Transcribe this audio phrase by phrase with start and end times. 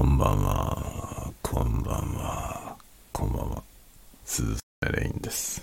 [0.00, 2.74] こんばんは、こんばんは、
[3.12, 3.62] こんばんは。
[4.24, 5.62] 鈴雨レインです。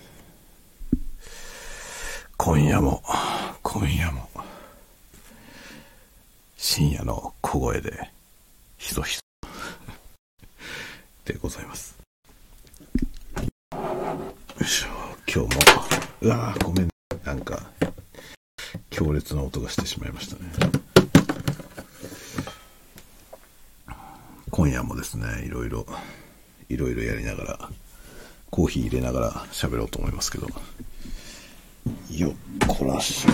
[2.38, 3.02] 今夜も、
[3.64, 4.30] 今夜も、
[6.56, 8.12] 深夜の小声で、
[8.78, 9.22] ひそひそ、
[11.26, 11.98] でございます。
[13.34, 13.48] よ
[14.62, 14.88] いしょ、
[15.26, 15.64] 今日も、
[16.22, 16.90] うわーごめん、
[17.24, 17.72] なんか、
[18.92, 20.87] 強烈な音がしてしまいましたね。
[24.58, 25.86] 今夜もですね、いろいろ、
[26.68, 27.70] いろいろやりながら、
[28.50, 30.48] コーヒー入れながら喋ろうと思いますけど、
[32.10, 32.34] よっ
[32.68, 33.28] こらしい。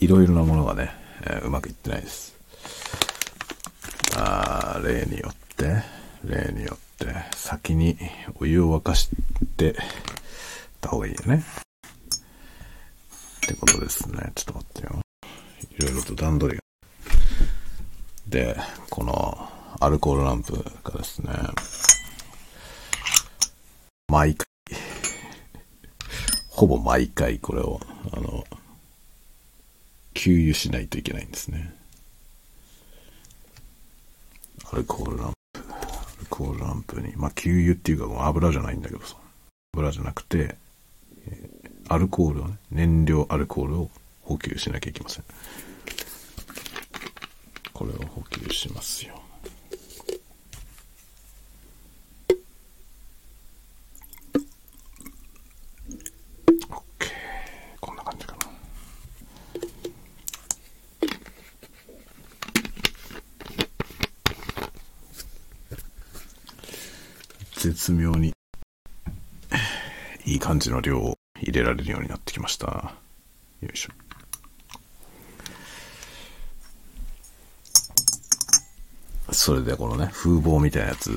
[0.00, 2.34] いろいろなものがね、えーうまくいってないです。
[4.16, 5.82] あー例によって、
[6.24, 7.98] 例によって、先に
[8.36, 9.10] お湯を沸かし
[9.58, 9.76] て
[10.80, 11.44] た方がいいよね。
[13.44, 14.32] ってことですね。
[14.34, 15.00] ちょっと待ってよ。
[15.68, 16.63] いろいろと段取りが。
[18.28, 18.56] で、
[18.90, 19.48] この
[19.80, 21.30] アルコールランプがですね、
[24.08, 24.46] 毎回、
[26.48, 27.80] ほぼ毎回これを、
[28.12, 28.44] あの、
[30.14, 31.74] 給油しないといけないんですね。
[34.72, 39.16] アルコールランプ、アルコールランプに、まあ、給油っていうかもう油じゃないんだけどさ、
[39.74, 40.56] 油じゃなくて、
[41.88, 43.90] アルコールをね、燃料アルコールを
[44.22, 45.24] 補給しなきゃいけません。
[47.74, 49.20] これを補給しますよ。
[56.70, 57.10] オッケー。
[57.80, 58.46] こんな感じかな。
[67.56, 68.32] 絶妙に
[70.24, 72.94] いい感じの量を入れられるようになってきました。
[73.60, 74.03] よいしょ。
[79.34, 81.10] それでこのね、風防みたいなやつ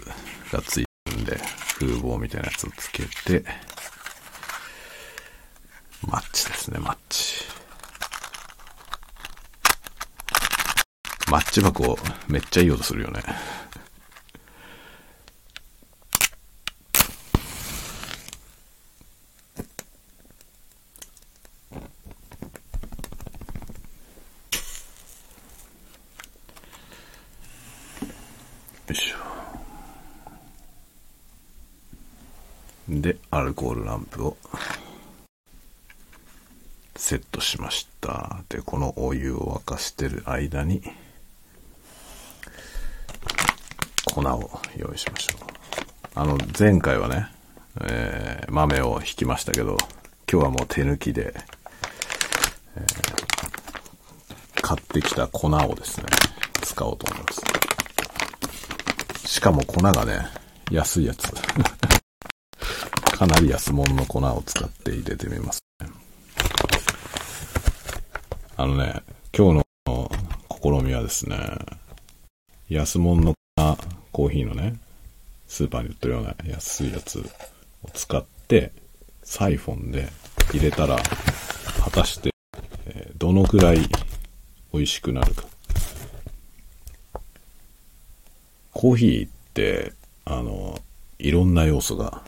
[0.51, 1.39] がついてるんで、
[1.79, 3.45] 風防みたいなやつをつけて、
[6.01, 7.43] マッチですね、マッチ。
[11.29, 11.97] マッチ箱、
[12.27, 13.21] めっちゃいい音するよね。
[28.87, 29.17] よいしょ。
[32.87, 34.37] で、アルコールランプを
[36.95, 38.43] セットしました。
[38.49, 40.83] で、このお湯を沸かしてる間に、
[44.13, 45.39] 粉を用意しましょう。
[46.13, 47.27] あの、前回はね、
[47.81, 49.75] えー豆を引きましたけど、
[50.31, 51.33] 今日はもう手抜きで、
[52.75, 53.17] えー
[54.61, 56.05] 買ってきた粉をですね、
[56.61, 57.31] 使おうと思いま
[59.21, 59.27] す。
[59.27, 60.27] しかも粉がね、
[60.69, 61.31] 安いやつ。
[63.17, 65.89] かなり安物の粉を使って入れてみます、ね。
[68.55, 69.01] あのね、
[69.35, 70.11] 今日の
[70.51, 71.35] 試みはですね、
[72.69, 73.77] 安物の粉、
[74.11, 74.75] コーヒーのね、
[75.47, 77.23] スーパーに売ってるような安いやつを
[77.91, 78.71] 使って、
[79.23, 80.09] サイフォンで
[80.53, 80.97] 入れたら、
[81.83, 82.29] 果たして、
[82.85, 83.79] えどのくらい
[84.71, 85.43] 美味しくなるか。
[88.73, 90.79] コーヒーって、あの、
[91.17, 92.21] いろんな要素が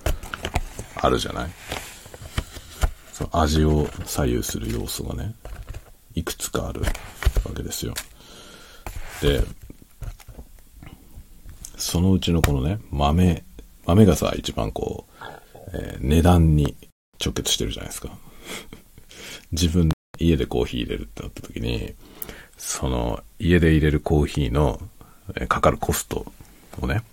[1.01, 1.49] あるじゃない？
[3.13, 5.33] その味を左右する要素がね、
[6.15, 6.87] いくつかあるわ
[7.55, 7.93] けですよ。
[9.21, 9.43] で、
[11.77, 13.43] そのうちのこのね、豆、
[13.85, 15.23] 豆がさ、一番こう、
[15.73, 16.75] えー値段に
[17.23, 18.09] 直結してるじゃないですか。
[19.51, 21.93] 自分、家でコーヒー入れるってなった時に、
[22.57, 24.81] その、家で入れるコーヒーの、
[25.35, 26.31] えーかかるコスト
[26.81, 27.03] をね、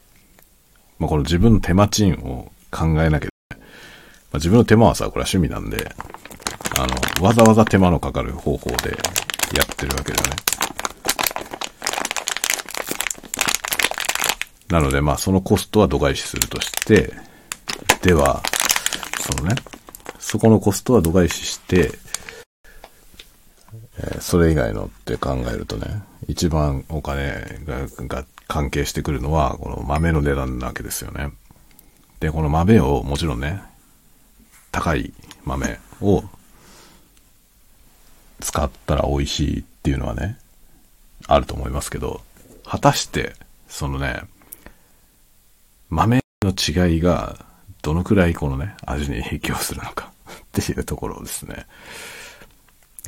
[0.98, 3.28] まあ、この自分の手間賃を考えなきゃ、
[4.36, 5.92] あ、自分の手間はさ、これは趣味なんで、
[6.78, 6.86] あ
[7.20, 8.91] の、わざわざ手間のかかる方法で
[9.54, 10.36] やってるわけだね。
[14.69, 17.12] なので、まあ、そのコストは度外視するとして、
[18.02, 18.43] では、
[19.20, 19.56] そのね、
[20.19, 21.93] そこのコストは度外視して、
[23.99, 31.32] えーそれ以外のって考えるとね、一番お金がが関係してくるのは、この豆の値段なわけですよね。
[32.20, 33.62] で、この豆をもちろんね、
[34.76, 35.11] 高い
[35.46, 36.23] 豆を
[38.40, 40.37] 使ったら美味しいっていうのはね、
[41.26, 42.20] あると思いますけど、
[42.62, 43.32] 果たして、
[43.69, 44.20] そのね、
[45.88, 47.46] 豆の違いが
[47.81, 51.67] どのくらいこのね、味に影響するのか っていうところをですね、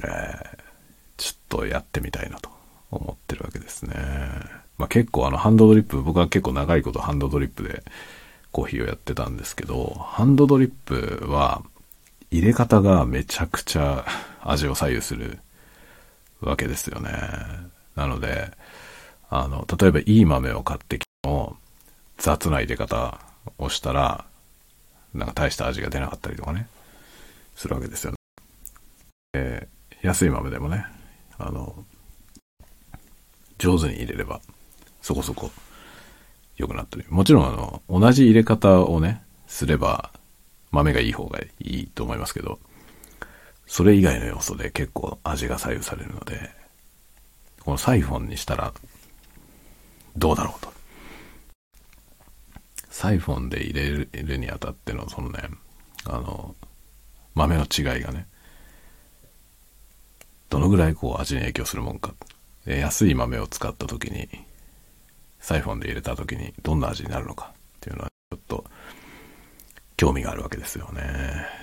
[0.03, 0.69] えー
[1.19, 2.49] ちょっとやってみたいなと
[2.93, 3.97] 思ってるわけですね。
[4.79, 7.82] まあ、結構あのハンドドリップ、僕は結構長いことハンドドリップで
[8.53, 11.62] コーヒーをやってたんですけど、ハンドドリップは
[12.31, 14.05] 入れ方がめちゃくちゃ
[14.43, 15.39] 味を左右する
[16.41, 17.11] わけですよね。
[17.97, 18.50] なので、
[19.31, 21.56] あの、例えばいい豆を買ってきても
[22.17, 23.21] 雑な入れ方
[23.59, 24.25] をしたら、
[25.15, 26.69] なんか大した味が出なかったりとかね、
[27.56, 28.17] するわけですよね。
[29.35, 30.87] えー、安い豆でもね、
[31.39, 31.85] あの、
[33.59, 34.41] 上手に入れれば、
[35.03, 35.51] そこそこ
[36.58, 37.06] 良くなってる。
[37.08, 40.12] もちろん、あの、同じ入れ方をね、すれば、
[40.70, 42.58] 豆がいい方がいいと思いますけど、
[43.66, 46.50] それ以外の要素で結構味が左右されるので、
[47.60, 48.75] このサイフォンにしたら、
[50.16, 50.72] どうだろうと。
[52.90, 55.49] サイフォンで入れるにあたっての、そのね、
[56.05, 56.56] あの、
[57.34, 58.26] 豆の違いがね、
[60.50, 62.14] どのぐらいこう味に影響するもんか。
[62.66, 64.28] 安い豆を使った時に、
[65.40, 68.64] サイフォンで入れた時にどんな味になるのかっていうのはちょっと
[69.96, 71.02] 興味があるわけですよね。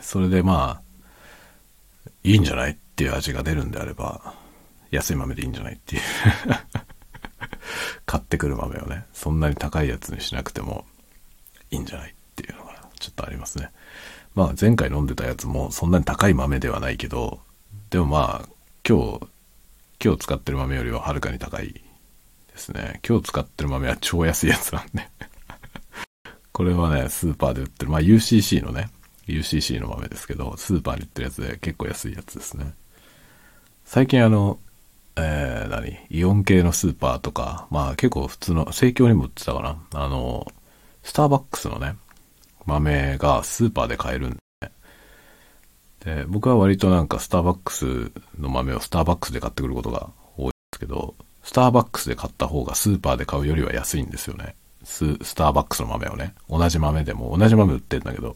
[0.01, 4.33] それでまあ、いいんじゃないっていう味が出るんであれば、
[4.91, 6.01] 安い豆でいいんじゃないっていう
[8.05, 10.85] 買ってくる豆をね、そんなに高いやつにしなくても
[11.71, 13.71] いいんじゃないっていうのがちょっとありますね。
[14.33, 17.39] まあ前回飲んでたやつもそんなに高い豆ではないけど、
[17.89, 18.49] でもまあ
[18.87, 19.27] 今日、
[20.03, 21.81] 今日使ってる豆よりははるかに高い
[22.55, 23.01] ですね。
[23.07, 25.09] 今日使ってる豆は超安いやつなんで
[26.53, 28.89] これはね、スーパーで売ってる、まあ UCC のね、
[29.27, 32.73] UCC の豆ですけど、スーパーに売ってるやつで結構安いやつですね。
[33.83, 34.59] 最近あの、
[35.17, 35.97] えー、何？
[36.09, 39.77] イオン系のスーパーとか、まあ結構普通の、生協にも売ってたかな。
[39.93, 40.47] あの、
[41.03, 41.97] スターバックスのね、
[42.65, 44.71] 豆がスーパーで買えるんで、
[46.05, 54.55] で、僕は割となんかスターバックスの豆をスターバックスで買ってくることが多いんですけど、スターバックスで買った方がスーパーで買うよりは安いんですよね。
[54.83, 56.33] ススターバックスの豆をね。
[56.49, 58.35] 同じ豆でも、同じ豆売ってんだけど、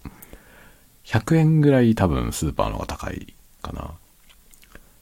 [1.06, 3.33] 100円ぐらい多分スーパーの方が高い
[3.63, 3.91] かな。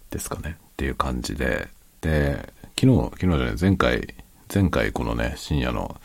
[0.09, 0.57] ですかね。
[0.57, 1.68] っていう感じで。
[2.00, 4.15] で、昨日、昨日じゃない、前回、
[4.54, 6.00] 前回このね、深夜の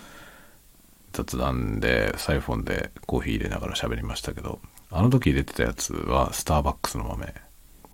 [1.13, 4.59] 雑談で、サイフォンでコーヒー入れながら喋りましたけど、
[4.91, 7.33] あの時入れてたやつはスターバックスの豆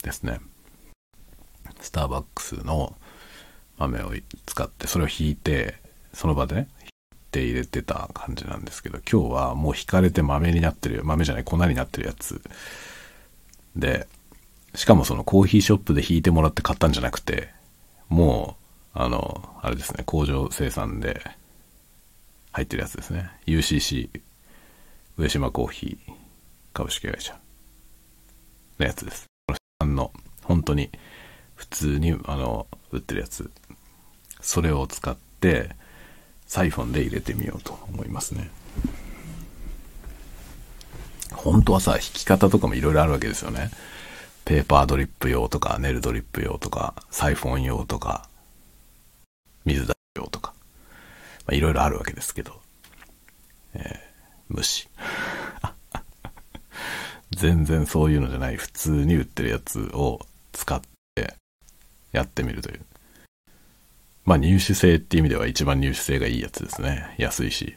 [0.02, 0.40] ですね。
[1.80, 2.96] スターバックスの
[3.78, 4.12] 豆を
[4.46, 5.76] 使って、それを引いて、
[6.12, 6.90] その場でね、引い
[7.30, 12.40] て入れてた感じなんですけど、今日はもう引かれて豆になってる、豆じゃない、粉になってるやつ
[13.76, 14.08] で、
[14.74, 17.50] しかもそのコーヒーショップで引いてもらって買ったんじゃなくて、
[18.08, 18.56] も
[18.94, 21.22] う、あの、あれですね、工場生産で
[22.52, 23.30] 入ってるやつですね。
[23.46, 24.10] UCC、
[25.16, 26.12] 上島コーヒー
[26.72, 27.38] 株式会社
[28.78, 29.26] のやつです。
[29.46, 29.54] こ
[29.84, 30.12] のの、
[30.44, 30.90] 本当に
[31.54, 33.50] 普通に、あの、売ってるやつ。
[34.48, 35.76] それを使って、
[36.46, 38.48] サイフォンで入れてみようと思いますね。
[41.32, 43.70] 本当はさ、弾き方とかもいろいろあるわけですよね。
[44.46, 48.26] ペーパードリップ用とか、ネルドリップ用とか、サイフォン用とか、
[49.66, 50.54] 水出し用とか、
[51.46, 52.58] まあ、いろいろあるわけですけど、
[53.74, 53.86] えー、
[54.48, 54.88] 無視。
[57.36, 60.80] 全然そういうのじゃない普通に売ってるやつを使っ
[61.14, 61.34] て
[62.12, 62.80] やってみるという。
[64.28, 67.14] まあ入手性って意味では一番入手性がいいやつですね。
[67.16, 67.74] 安いし。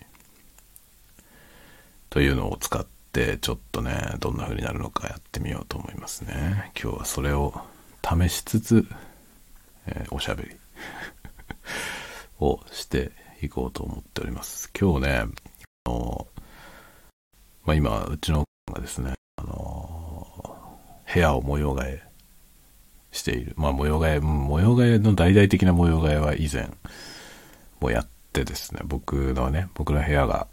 [2.10, 6.74] というのを使ってちょっとね、どんな風になるのかやってみようと思いますね。
[6.76, 7.54] 今日はそれを
[8.04, 8.86] 試しつつ、
[9.88, 10.58] えー、おしゃべり
[12.42, 14.70] をしていこうと思っております。
[14.78, 15.24] 今日ね、
[15.86, 16.28] あの
[17.64, 18.44] まあ、今、うちの
[18.74, 20.28] がですね、あの
[21.14, 22.11] 部屋を模様替え
[23.12, 23.54] している。
[23.58, 26.70] まあ模様替え、模様替えの大々的な模様替えは以前
[27.80, 30.48] もやってですね、僕のね、僕の部屋が、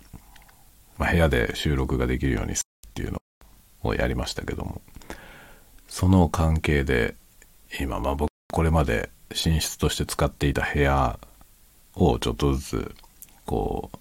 [0.96, 3.18] まあ、部屋で収録ができるようにするっていうの
[3.82, 4.82] をやりましたけども、
[5.88, 7.14] その関係で、
[7.80, 11.18] 今、まあ僕、これまで寝室として使っていた部屋
[11.94, 12.94] をちょっとずつ、
[13.44, 13.98] こう、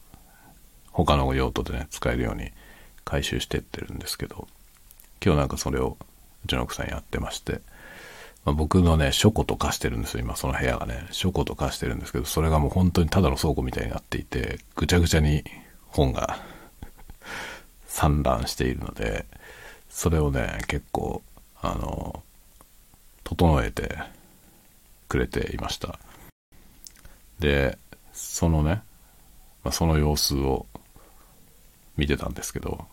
[0.91, 2.51] 他の用途でね、使えるように
[3.05, 4.47] 回収してってるんですけど、
[5.23, 5.97] 今日なんかそれを
[6.45, 7.61] うちの奥さんやってまして、
[8.47, 11.05] まあ、僕のね、書庫と化してるんですよ、今その部屋がね。
[11.11, 15.43] 書庫と化してるんですけど、それがもう本当にただの倉庫みたいになっていて、ぐちゃぐちゃに
[15.87, 16.39] 本が
[17.87, 19.25] 散乱しているので、
[19.89, 21.21] それをね、結構、
[21.61, 22.23] あの、
[23.25, 23.97] 整えて
[25.09, 25.99] くれていました。
[27.39, 27.77] で、
[28.13, 28.81] そのね、
[29.65, 30.65] まあ、その様子を
[31.97, 32.87] 見てたんですけど、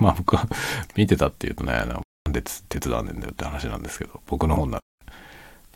[0.00, 0.48] まあ僕は
[0.96, 1.74] 見てたっていうとね、
[2.32, 4.80] で手伝わねえんだよって話なんですけど、僕の本な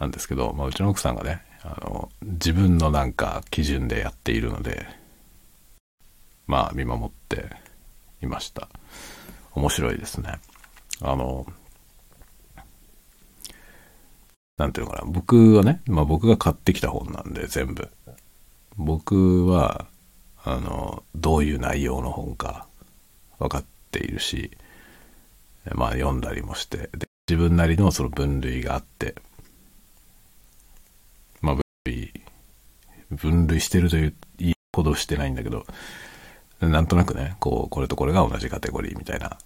[0.07, 4.87] んですけど、まあうちの奥さんがね、あの、自分のなんか基準でやっているので、
[6.47, 7.47] まあ見守って
[8.23, 8.69] いました。
[9.53, 10.39] 面白いですね。
[11.01, 11.47] あの、
[14.57, 15.05] なんていうのかな。
[15.07, 17.89] 僕はね、まあ僕が買ってきた本なんで全部。
[18.77, 19.87] 僕は、
[20.45, 22.67] あの、どういう内容の本か
[23.39, 24.51] 分かっているし、
[25.75, 29.15] まあ読んだりもして、で自分なりのその分類があって、
[31.41, 32.23] まあ分類、
[33.11, 35.65] 分類してるといういいほどしてないんだけど、
[36.61, 39.39] なんとなくね、こう、これとこれが同じカテゴリーみたいな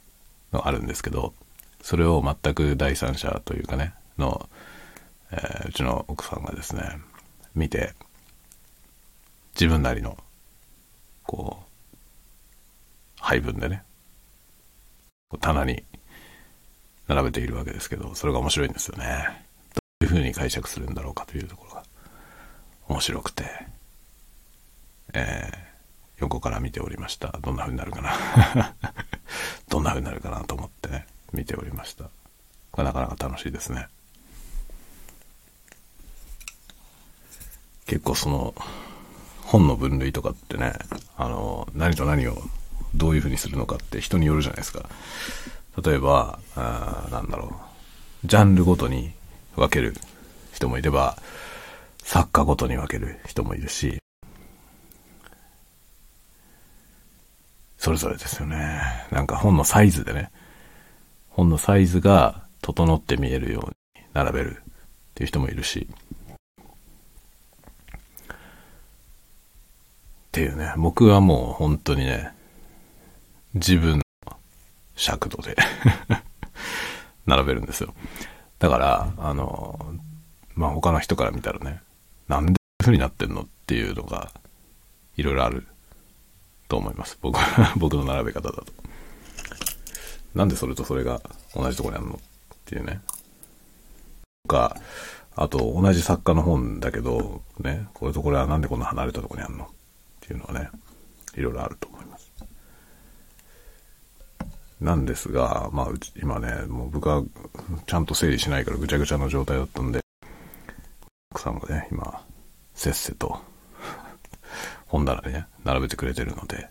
[0.53, 1.35] のあるんですけど、
[1.81, 4.49] それを全く第三者というかね、の、
[5.31, 6.83] えー、うちの奥さんがですね、
[7.55, 7.95] 見て、
[9.55, 10.19] 自分なりの、
[11.23, 11.97] こう、
[13.19, 13.83] 配分でね、
[15.41, 15.85] 棚に
[17.09, 19.45] 並べているわけですけど、それが面白いんですよね。
[19.75, 21.83] どういうふうに解釈するんだろうかというところが
[22.89, 23.45] 面白くて、
[25.13, 25.57] えー、
[26.19, 27.39] 横から見ておりました。
[27.43, 28.75] どんな風になるかな
[29.69, 32.05] どんな風になるかなと思ってね、見ておりました。
[32.73, 33.89] これなかなか楽しいですね。
[37.87, 38.55] 結構その、
[39.43, 40.73] 本の分類とかってね、
[41.17, 42.37] あの、何と何を
[42.95, 44.89] どういう風にするのかって人によるじゃないですか。
[45.85, 47.55] 例えば、あなんだろ
[48.25, 49.13] う、ジャンルごとに
[49.57, 49.95] 分ける
[50.53, 51.19] 人もいれば、
[51.99, 53.99] 作家ごとに分ける人もいるし、
[57.79, 58.81] それぞれですよね。
[59.11, 60.31] なんか本のサイズでね、
[61.31, 64.63] 本のサイズが整って見えるように並べるっ
[65.15, 65.87] ていう人もいるし、
[68.29, 68.37] っ
[70.33, 72.33] ていうね、僕はもう本当にね、
[73.55, 74.01] 自分
[74.97, 75.57] 尺度で
[77.27, 77.95] 並べるんですよ。
[78.59, 79.95] だから、あの、
[80.55, 81.83] まあ、他の人から見たらね、
[82.29, 84.33] なんでこういう風になってんのっていうのが、
[85.17, 85.67] いろいろある
[86.69, 87.19] と思います。
[87.21, 87.39] 僕、
[87.77, 88.67] 僕の並べ方だと。
[90.35, 91.23] なんでそれとそれが
[91.55, 92.19] 同じとこにあるのっ
[92.65, 93.01] ていうね。
[94.45, 94.77] とか、
[95.35, 99.69] あと同じ作家の本だけど、ね、これとこれはなんでこんな離れたとこにあるのっ
[100.21, 100.71] ていうのはね、
[101.35, 102.16] いろいろあると思います。
[104.81, 105.89] なんですが、まあ、
[106.21, 107.23] 今ね、もう僕は
[107.87, 110.01] ちゃんと整理しないからぐちゃぐちゃの状態だったんで、
[111.31, 112.23] 奥さんがね、今、
[112.75, 113.41] せっせと
[114.87, 116.69] 本棚にね、並べてくれてるので、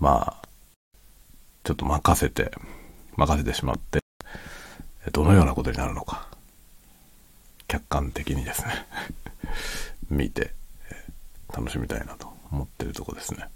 [0.00, 0.48] まあ、
[1.62, 2.50] ちょっと任せて、
[3.16, 4.00] 任せてしまって、
[5.12, 6.28] どのようなことになるのか、
[7.68, 8.86] 客観的にですね
[10.10, 10.52] 見て、
[11.56, 13.48] 楽しみたいなと思ってるとこですね。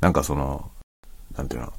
[0.00, 0.70] なんかその、
[1.36, 1.72] なんていうの、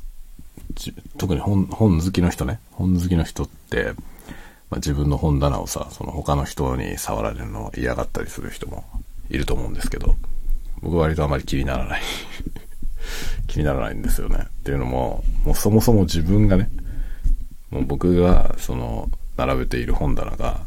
[1.18, 3.94] 特に本本好きの人ね、本好きの人って、
[4.70, 8.86] まあ、自分の本棚をさ、その他の人に触られるのを嫌がったりする人も
[9.30, 10.16] いると思うんですけど、
[10.82, 12.02] 僕は割とあまり気にならない
[13.48, 14.38] 気にならないんですよね。
[14.40, 16.70] っていうのも、もうそもそも自分がね、
[17.70, 20.62] もう僕がその並べている本棚が、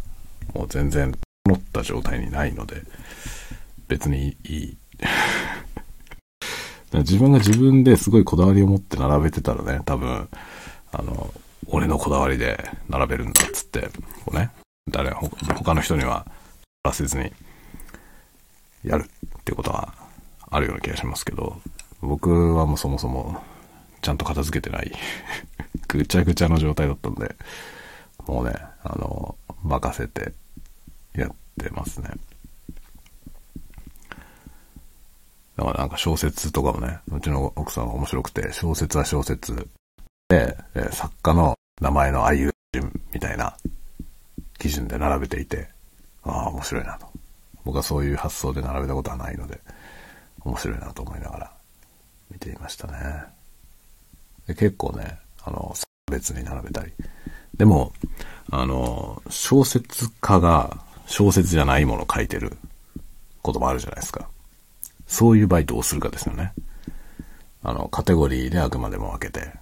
[0.52, 1.12] もう全然
[1.44, 2.82] 整った状態にないので、
[3.88, 4.76] 別にいい。
[6.98, 10.28] 自分が自分ですごいこだわりを持って並べてたらね、多分、
[10.92, 11.32] あの、
[11.66, 12.58] 俺のこだわりで
[12.88, 13.88] 並べるんだっつって、
[14.24, 14.50] こうね、
[14.90, 16.26] 誰、他の人には
[16.84, 17.32] らせずに
[18.84, 19.94] やるってことは
[20.50, 21.60] あるような気がしますけど、
[22.00, 23.42] 僕はもうそもそも
[24.02, 24.92] ちゃんと片付けてない
[25.88, 27.34] ぐちゃぐちゃの状態だったんで、
[28.26, 30.32] もうね、あの、任せて
[31.14, 32.10] やってますね。
[35.56, 39.68] だからなんか小説とかもね、うちの奥さんは面白くて、小説は小説
[40.28, 40.56] で、
[40.90, 43.56] 作家の名前のあいう順みたいな
[44.58, 45.68] 基準で並べていて、
[46.22, 47.06] ああ、面白いなと。
[47.64, 49.60] 僕はそういう発想で並べたことはないので、
[50.40, 51.52] 面白いなと思いながら
[52.30, 53.24] 見ていましたね。
[54.46, 55.74] で結構ね、あの、
[56.10, 56.92] 別に並べたり。
[57.56, 57.92] でも、
[58.50, 62.56] あの、小説家が小説じゃないものを書いてる
[63.42, 64.28] こともあるじゃないですか。
[65.14, 66.52] そういう場合どうするかですよね。
[67.62, 69.52] あの、カテゴリーであくまでも分けて、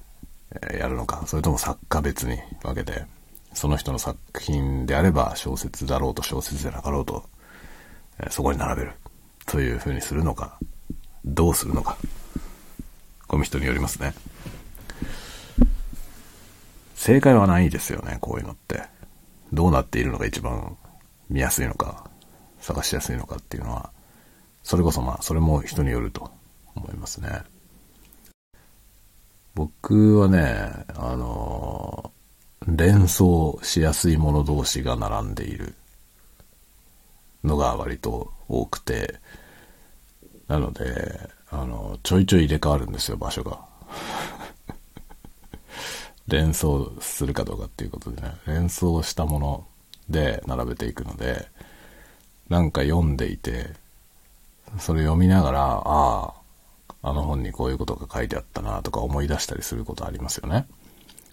[0.72, 3.04] えやるのか、それとも作家別に分けて、
[3.52, 7.24] その人の作品であれば小説だろうと小説でなかろうと、
[8.18, 8.92] えそこに並べる。
[9.44, 10.58] という風にするのか、
[11.26, 11.98] どうするのか。
[13.28, 14.14] この人によりますね。
[16.94, 18.84] 正解はないですよね、こういうのって。
[19.52, 20.78] どうなっているのが一番
[21.28, 22.08] 見やすいのか、
[22.60, 23.90] 探しやすいのかっていうのは、
[24.62, 26.30] それこそまあ、それも人によると
[26.74, 27.42] 思いますね。
[29.54, 32.12] 僕はね、あの、
[32.66, 35.74] 連想しやすいもの同士が並んでいる
[37.44, 39.20] のが割と多くて、
[40.48, 41.18] なので、
[41.50, 43.60] あの、ちょいちょい入れ替わるんですよ、場所が。
[46.28, 49.66] 連想するかどうかっていうことでね、連想したもの
[50.08, 51.48] で並べていくので、
[52.48, 53.70] なんか読んでいて、
[54.78, 56.34] それ読みながら、ああ、
[57.02, 60.66] あの本にこういうことが書いてあったなとか思い出したりすることありますよね。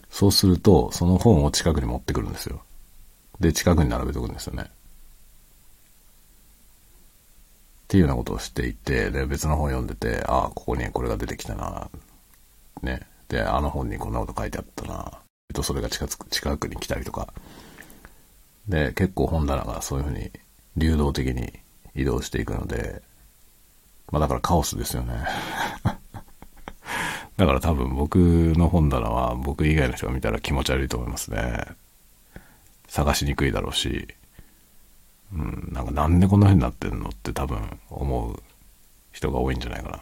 [0.10, 2.62] そうすると、その本を近くに持ってくるんですよ。
[3.40, 4.64] で、近くに並べておくんですよね。
[4.64, 4.66] っ
[7.88, 11.90] ていうようなことをしていて、で、別の本読んでて、ああ、ここにこれが出てきたな。
[12.82, 13.02] ね。
[13.30, 15.12] で、あの本にこんなこと書いてあったな。
[15.50, 17.34] えっと、それが近く、近くに来たりとか。
[18.68, 20.32] で、結構本棚がそういうふうに
[20.78, 21.52] 流動的に
[21.96, 23.02] 移動していくので、
[24.12, 25.14] まあだからカオスですよね。
[27.38, 31.66] だから多分僕の本棚は僕以外の人が見たら気持ち悪いと思いますね。
[32.88, 34.08] 探しにくいだろうし、
[35.34, 38.44] うん、なんかなんでこんな風になってんのって多分思う
[39.12, 40.02] 人が多いんじゃないかな。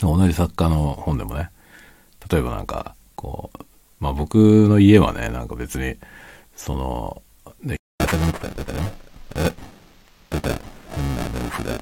[0.00, 1.50] 同じ作家の本でもね、
[2.30, 3.64] 例えばなんか、こう、
[4.00, 5.96] まあ僕の家はね、なんか別に、
[6.56, 7.22] その、
[7.62, 7.76] ね
[11.34, 11.80] で、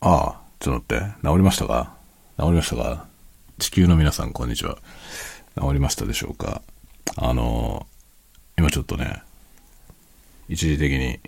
[0.00, 1.22] ああ、ちょっと待って。
[1.22, 1.94] 治りましたか？
[2.38, 3.06] 治りましたか？
[3.58, 4.78] 地球の皆さん、こんにちは。
[5.56, 6.62] 治りましたでしょうか？
[7.16, 7.86] あの、
[8.58, 9.22] 今ちょっとね、
[10.48, 11.20] 一時的に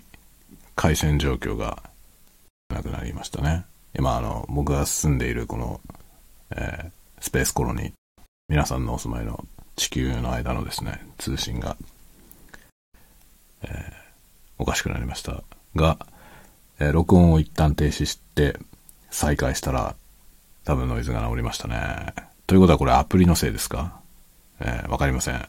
[0.75, 1.83] 回線状況が
[2.68, 3.64] なくなりましたね。
[3.99, 5.81] 今、あの、僕が住んでいるこの、
[6.50, 7.93] えー、スペースコロニー、
[8.49, 11.76] 皆さんのお住まいの地球の間のですね、通信が、
[13.62, 13.93] えー、
[14.59, 15.43] おかしくなりました
[15.75, 15.99] が、
[16.79, 18.59] えー、録音を一旦停止して
[19.11, 19.97] 再開したら
[20.65, 22.13] 多分ノイズが治りましたね。
[22.47, 24.00] ということはこれアプリのせいですか？
[24.61, 25.49] えー、わかりません。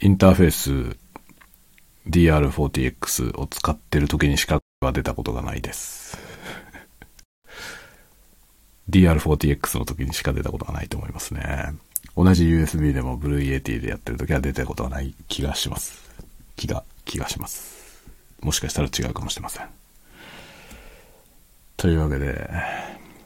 [0.00, 0.96] インターフェース
[2.08, 6.16] DR40X を使ってる時にしかは出たことがないです。
[8.90, 11.74] DR40X の時にしか出たことがないと思いますね。
[12.16, 16.02] 同じ USB でも BlueYeti でやってる時は出たことがない気がします。
[16.56, 18.04] 気が、気がします。
[18.40, 19.66] もしかしたら違うかもしれません。
[21.76, 22.48] というわけで、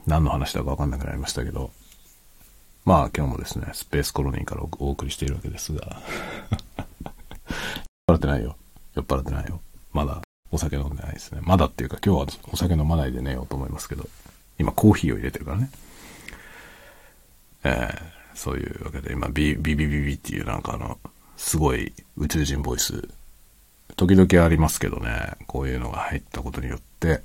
[0.07, 1.71] 何の話だかわかんなくなりましたけど、
[2.85, 6.01] まあ今日もですね、スペースコロニーからお送りしているわけですが、
[8.09, 8.57] 酔っ払ってないよ。
[8.94, 9.61] 酔っ払ってないよ。
[9.92, 11.40] まだお酒飲んでないですね。
[11.42, 14.09] まだっていうか今日はお酒飲まないで寝ようと思いますけど、
[14.59, 15.71] 今コーヒーを入れてるからね。
[17.64, 20.99] えー、そういうわけで今ビビビビビっていうなんかあの、
[21.37, 23.09] すごい宇宙人ボイス、
[23.97, 27.23] 時々ありますけどね、こういうのが入ったことによって、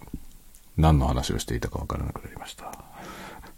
[0.78, 2.74] 何の話をしていたかわからなくなりました。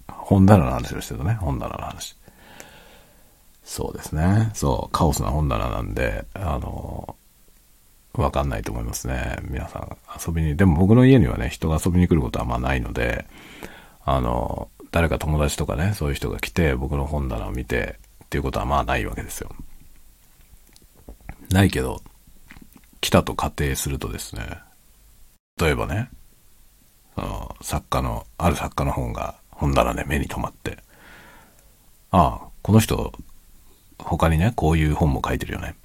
[0.07, 2.15] 本棚の話をしてたね、本棚の話。
[3.63, 4.51] そうですね。
[4.53, 7.15] そう、カオスな本棚なんで、あの、
[8.21, 9.37] わかんないと思いますね。
[9.43, 9.97] 皆さん
[10.27, 10.55] 遊びに。
[10.55, 13.25] でも僕の家にはね、人が遊びに来ることはまあないので、
[14.03, 19.49] あの、誰か友達とかね、そういう人が来て僕の本棚を見てっていうことはまあないわけですよ。
[21.49, 22.01] ないけど、
[23.01, 24.59] 来たと仮定するとですね、
[25.59, 26.09] 例えばね、
[27.15, 30.77] その作家の、ある作家の本が本棚で目に留まって、
[32.11, 33.13] ああ、この人、
[33.99, 35.75] 他にね、こういう本も書いてるよね。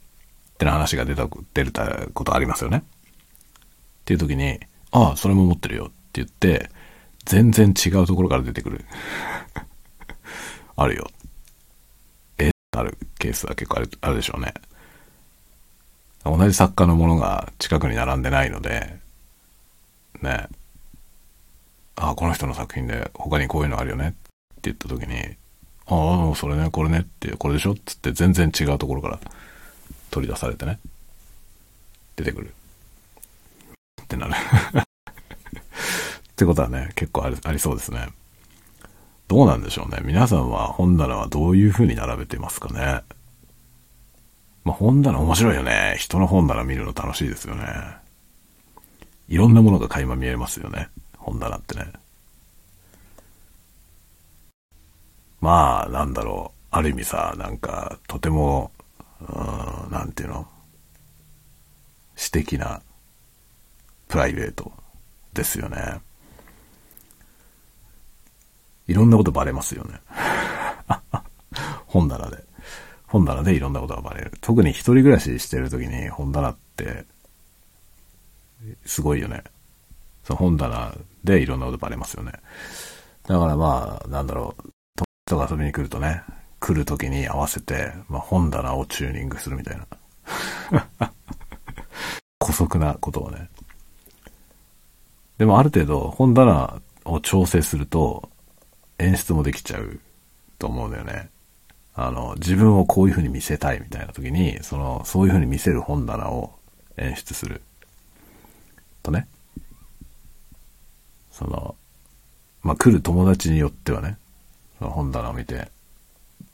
[0.60, 2.84] ってな話が出た、出るたことありますよね。
[2.84, 6.68] っていう時に、ああ、それも持ってるよって言って、
[7.24, 8.84] 全然違うところから出てくる。
[10.76, 11.10] あるよ。
[12.36, 14.52] え、あるケースは結構ある、あるでしょうね。
[16.24, 18.98] 同じ作家のものが近くに並んでないので、
[20.20, 20.46] ね、
[21.96, 24.18] あ、この人の作品で他にこういうのあるよねって
[24.64, 25.36] 言った時に、
[25.86, 29.20] ああ、それね、これねって、これでしょっつって全然違うところから
[30.10, 30.78] 取り出されてね、
[32.16, 32.52] 出てくる。
[34.02, 34.84] ってなるっ
[36.36, 38.08] てことはね、結構ありありそうですね。
[39.28, 39.98] どうなんでしょうね。
[40.02, 43.02] 皆さんは本棚はどういう風に並べてますかね。
[44.64, 45.94] まあ、本棚面白いよね。
[45.98, 47.64] 人の本棚見るの楽しいですよね。
[49.28, 50.88] いろんなものが垣間見えますよね。
[51.16, 51.92] 本棚ってね。
[55.40, 56.58] まあ、なんだろう。
[56.72, 58.70] ある意味さ、なんか、とても
[59.20, 60.46] うん、なんていうの？
[62.16, 62.82] 私的な
[64.08, 64.72] プライベート
[65.32, 66.00] ですよね。
[68.86, 70.00] いろんなことバレますよね。
[71.86, 72.44] 本棚で。
[73.06, 74.32] 本棚でいろんなことがバレる。
[74.40, 77.06] 特に一人暮らししてる時に本棚って、
[78.84, 79.42] すごいよね。
[80.24, 82.32] その本棚でいろんなことバレますよね。
[83.26, 84.70] だからまあ、なんだろう、
[85.26, 86.22] 人が遊びに来るとね、
[86.60, 91.10] 来る時に合わせて、まあ、本棚をチューニングするみたいな。
[92.42, 93.48] 古速なことをね。
[95.38, 98.30] でもある程度本棚を調整すると
[98.98, 99.98] 演出もできちゃう
[100.58, 101.30] と思うんだよね。
[101.94, 106.54] あの、自分をこういう風に見せたいみたいな時に、その、そういう風に見せる本棚を
[106.96, 107.62] 演出する。
[109.02, 109.26] とね。
[111.32, 111.74] その、
[112.62, 114.18] まあ、来る友達によってはね、
[114.78, 115.70] その本棚を見て、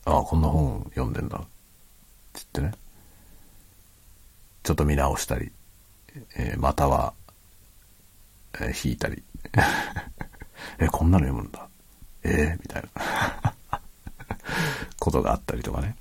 [0.07, 1.43] ああ、こんな本読んでんだ。
[2.31, 2.71] つってね。
[4.63, 5.51] ちょっと見直したり、
[6.37, 7.13] えー、または、
[8.53, 9.21] えー、引いたり。
[10.79, 11.67] え、こんなの読むんだ。
[12.23, 13.53] えー、みたいな
[14.97, 15.97] ことがあったりとかね、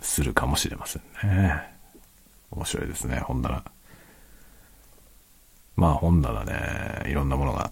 [0.00, 1.76] するかもしれませんね。
[2.50, 3.62] 面白いですね、本棚。
[5.76, 7.70] まあ本棚ね、いろんなものが。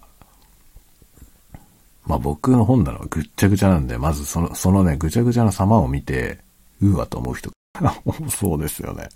[2.05, 6.39] まあ僕の本棚はぐっちゃぐちゃなんで、まずその、そのね、ぐちゃぐちゃな様を見て、
[6.81, 7.51] うわと思う人、
[8.29, 9.09] そうですよね。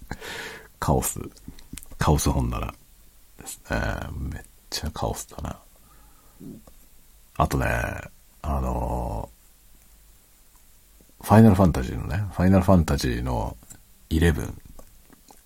[0.80, 1.19] カオス。
[1.97, 2.73] カオス本棚
[3.38, 3.78] ですね。
[4.17, 5.60] めっちゃカオスだな。
[7.38, 7.65] あとね、
[8.41, 9.30] あの
[11.21, 13.56] ファイナルファンタジーのね、ファイナルファンタジーの
[14.10, 14.54] 11、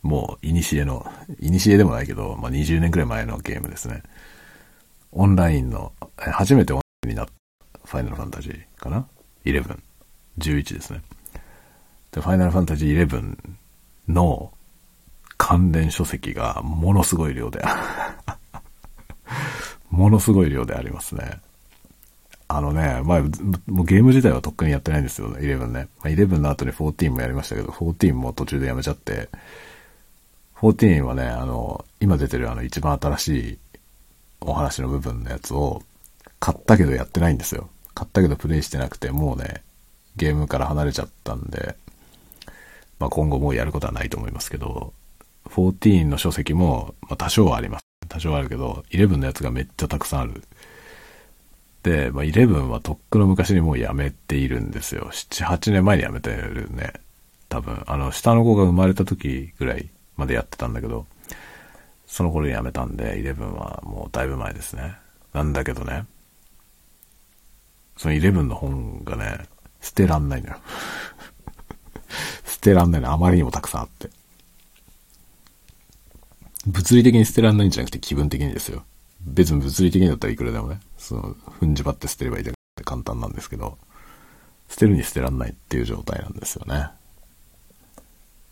[0.03, 1.06] もう、いにしえの、
[1.39, 4.03] いにしえでもないけど、まあ、20年くらい前のゲームですね。
[5.12, 6.73] オンラインの、初めて
[7.04, 7.26] オンラインにな
[7.86, 9.06] ファイナルファンタジーかな
[9.46, 9.78] ?11。
[10.39, 11.02] 11ですね。
[12.12, 13.38] で、ファイナルファンタジー11
[14.08, 14.52] の
[15.38, 17.62] 関連書籍がものすごい量で
[19.92, 21.39] ものすごい量でありますね。
[22.48, 23.22] あのね、まあ、
[23.68, 25.88] もうゲーム自体はとっくにやってないんですよ、11ね。
[26.04, 29.30] まあ、11の後に14もやりましたけど、14も途中でやめちゃって、
[30.56, 33.60] 14はね、あの、今出てるあの一番新しい
[34.42, 35.82] お話の部分のやつを
[36.43, 37.69] 買ったけどやってないんですよ。
[37.95, 39.63] 買ったけどプレイしてなくて、もうね、
[40.17, 41.77] ゲームから離れちゃったんで、
[42.99, 44.91] まあ、今後もうやることはないと思いますけど、
[45.45, 47.86] 14の書籍も、まあ、多少はあります。
[48.10, 50.43] 多少はあるけど、11のやつがめっちゃたくさんある。
[51.84, 55.12] で、まあ、11はとっくの昔にもうやめているんですよ。
[55.13, 56.91] 7、8年前にやめてるね。
[57.47, 61.06] 多分、あの、下の子が生まれた時ぐらいまでやってたんだけど、
[62.06, 64.95] その頃にやめたんで、11はもうだいぶ前ですね。
[65.32, 66.03] なんだけどね、
[68.04, 69.46] その11の本がね、
[69.80, 70.58] 捨てらんないのよ。
[72.44, 74.10] 捨てらんないのあまりにもたくさんあって。
[76.68, 78.84] 物理的に捨てらんないんじゃなくて気分的にですよ。
[79.22, 83.78] 別に物理的にだったらいくらでもね、その、踏んじばって捨てればいいだけって簡単なんですけど、
[84.68, 86.89] 捨てるに捨てらんないっていう状態なんですよね。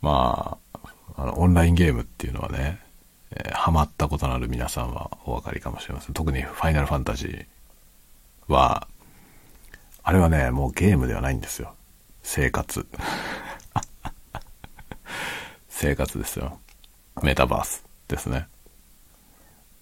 [0.00, 0.78] まあ、
[1.14, 2.80] あの、オンラインゲームっていうのはね、
[3.32, 6.14] えー、ハマったことのある皆さんはお分かりかもしれません。
[6.14, 7.46] 特にファイナルファンタジー
[8.50, 8.88] は、
[10.04, 11.74] あれはね、もうゲームではないんですよ。
[12.22, 12.86] 生活。
[15.68, 16.60] 生活ですよ。
[17.22, 18.32] メタバースですね。
[18.32, 18.48] だか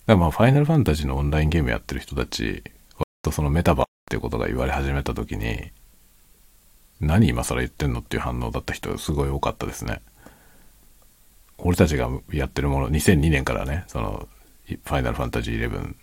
[0.07, 2.63] らまあ、ファイナルファンタジーのオンラインゲームやってる人たち、
[2.97, 5.73] 割とそのメタバースっていうことが言われ始めた時に、
[7.01, 10.03] 何今更言ってんのっていう反応だった人すごい多かったですね。
[11.57, 14.29] 俺たちがやってるもの、2002年からね、その、
[14.67, 15.95] ファイナルファンタジー11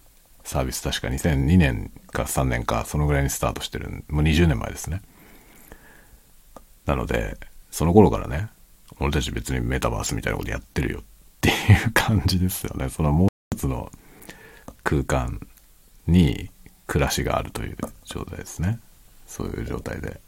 [0.47, 5.01] サービス確か2002年か3年か、そのぐらいにスタートしてる、もう20年前ですね。
[6.85, 7.35] なので、
[7.69, 8.47] その頃からね、
[9.01, 11.03] 俺たち別にメタバースみたいなことやってるよっ
[11.41, 11.51] てい
[11.85, 12.87] う感じですよね。
[12.87, 13.91] そのもう一つの
[14.85, 15.45] 空間
[16.07, 16.49] に
[16.85, 18.79] 暮らしがあるという状態ですね。
[19.27, 20.21] そういう状態で。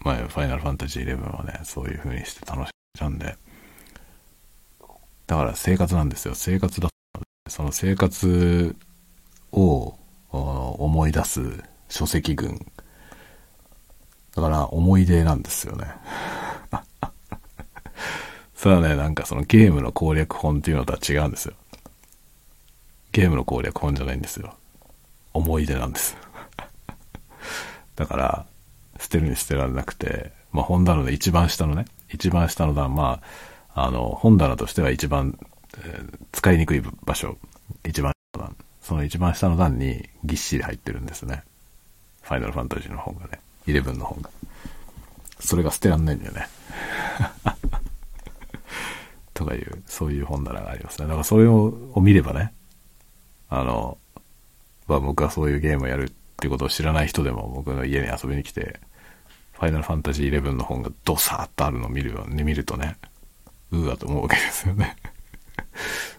[0.00, 3.36] まあ、ファイナルファンタジー11はね、そういう風にして楽しんで。
[5.26, 6.34] だから生活なんですよ。
[6.34, 6.88] 生活だ。
[7.46, 8.74] その生活
[9.52, 9.98] を
[10.30, 12.64] 思い出す書籍群。
[14.34, 15.86] だから思い出なんですよね。
[18.56, 21.54] それはね、なんかそのゲームの攻略本っていうのとは違うんですよ。
[23.12, 24.56] ゲームの攻略本じゃないんですよ。
[25.34, 26.16] 思い出なんです。
[27.94, 28.46] だから、
[28.98, 33.20] 捨てるに捨てられなくて、まあ本棚の一番下のね、一番下の段、ま
[33.74, 35.38] あ、あの、本棚としては一番、
[35.84, 36.00] え、
[36.32, 37.36] 使いにくい場所、
[37.84, 38.56] 一番下の段。
[38.80, 41.42] その一番下の段にぎっしり入ってるんですね。
[42.22, 43.40] ファイナルファンタジーの本がね。
[43.66, 44.30] 11の本が。
[45.40, 46.48] それが捨てらんないんだよね。
[49.34, 51.06] とかいう、そういう本棚がありますね。
[51.06, 52.52] だからそれを見ればね、
[53.48, 53.98] あの、
[54.86, 58.80] まあ僕はそういうゲームをやるってことを知らない人でも僕の家に遊びに来て、
[59.52, 62.96] ファイナルファンタジー11の本がドサーッとあるのを見るよ、ね、見るとね、
[63.70, 64.96] うーわと思うわけですよね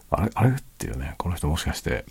[0.10, 2.06] あれ、あれっていうね、この人もしかして、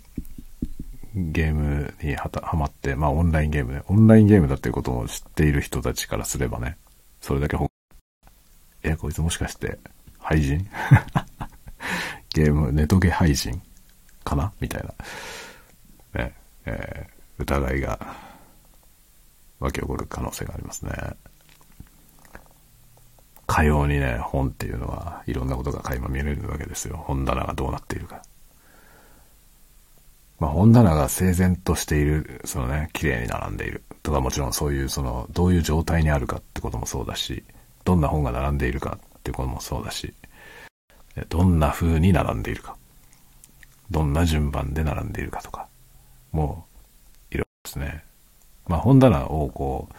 [1.15, 6.77] ゲームにはまって、まあオンラインゲームね、オンラインゲームだっていうことを知っている人たちからすればね、
[7.21, 7.69] それだけほ、
[8.83, 9.79] え、こいつもしかして、
[10.19, 10.67] 廃人？
[12.33, 13.61] ゲーム、ネトゲ廃人
[14.23, 14.51] かな？
[14.59, 14.83] みたい
[16.13, 16.33] な、ね、
[16.65, 18.15] えー、疑いが
[19.59, 20.91] 湧き起こる可能性がありますね。
[23.55, 26.97] かようにね、本っていうのはいろんなことが垣間見れるわけですよ。
[26.97, 28.21] 本棚がどうなっているか。
[30.39, 33.83] まあ、本棚が整然としている、そのね、綺麗に並んでいる。
[34.03, 37.45] とかもちろんそういう、その、どういう状態にあるかってこともそうだし、
[37.85, 40.13] どんな本が並んでいるかってこともそうだし、
[41.29, 42.75] どんな風に並んでいるか。
[43.89, 45.65] どんな順番で並んでいるかとか。
[46.33, 46.65] も
[47.31, 48.03] う、いろいろですね。
[48.67, 49.95] まあ、本棚をこう、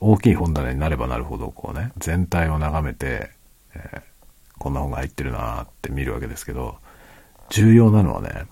[0.00, 3.30] 大きい本棚になればなるほど、こうね、全体を眺めて、
[3.74, 4.02] えー、
[4.58, 6.76] こんな本が入ってるなって見るわけですけど、
[7.50, 8.46] 重要なのはね、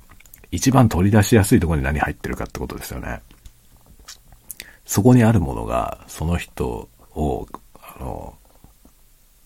[0.51, 3.21] 一番取り出しやすいところに何入ってるかってことですよね。
[4.85, 7.47] そこにあるものが、その人を、
[7.81, 8.37] あの、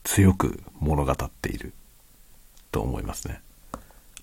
[0.04, 1.72] 強く物語っている
[2.72, 3.40] と思いますね。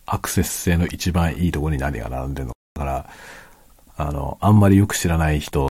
[0.06, 3.10] アクセス性の一番いいとこに何が並んでるのかから、
[3.98, 5.68] あの、あんまりよく知らない人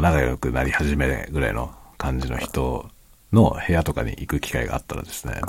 [0.00, 2.88] 仲良くなり始めぐらいの感じの人
[3.32, 5.40] の部屋とかに行く機会があったらですね、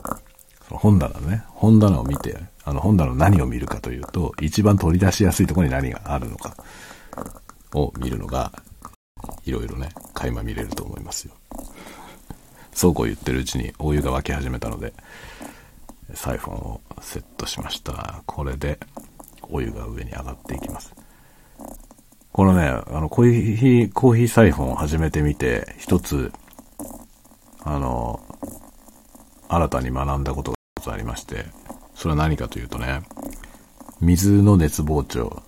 [0.68, 6.56] その本棚ね、本棚を見て、あの本棚の何を見るかというと、一番取り出しやすいところに何があるのか
[7.74, 8.52] を見るのが、
[9.46, 11.34] いろいろね、垣間見れると思いますよ。
[12.74, 14.94] そうこう言ってるうちにお湯が沸き始めたので、
[16.14, 18.22] サイフォンをセットしました。
[18.26, 18.80] これで
[19.44, 20.94] お湯が上に上がっていきます。
[22.36, 26.34] このね、あの、コーヒー、コーヒーサイフォンを始めてみて、一つ、
[27.64, 28.20] あの、
[29.48, 31.46] 新たに学んだことが一つありまして、
[31.96, 33.04] それは何かというとね、
[34.02, 35.42] 水の熱膨張。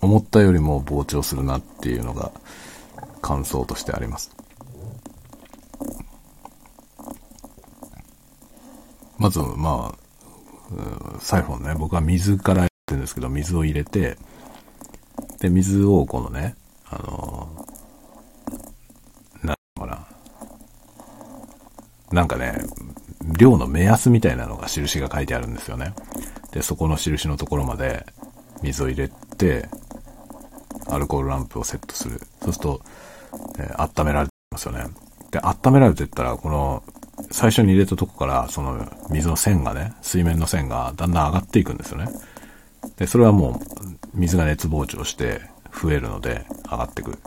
[0.00, 2.32] 思ったよりも膨張するなっていうのが
[3.20, 4.34] 感想としてあります。
[9.16, 14.18] まず、まあ、サイフォンね、僕は水からやってるんですけど、水を入れて、
[15.42, 16.54] で、水をこのね、
[16.88, 20.06] あのー、なんかな。
[22.12, 22.62] なんかね、
[23.36, 25.94] 量の目安みたいなのが印が書いてあるんですよね。
[26.52, 28.06] で、そこの印のところまで
[28.62, 29.68] 水を入れて、
[30.88, 32.20] アルコールランプをセットする。
[32.40, 32.80] そうすると、
[33.58, 34.84] えー、温められてますよね。
[35.32, 36.84] で、温められてったら、この、
[37.32, 42.06] 最初に入れたとこから、その水の線がね、水面の線がだんだん上がっていくんですよね。
[42.96, 43.71] で、それはもう、
[44.14, 45.40] 水が熱膨張して
[45.72, 47.18] 増えるので上がってくる。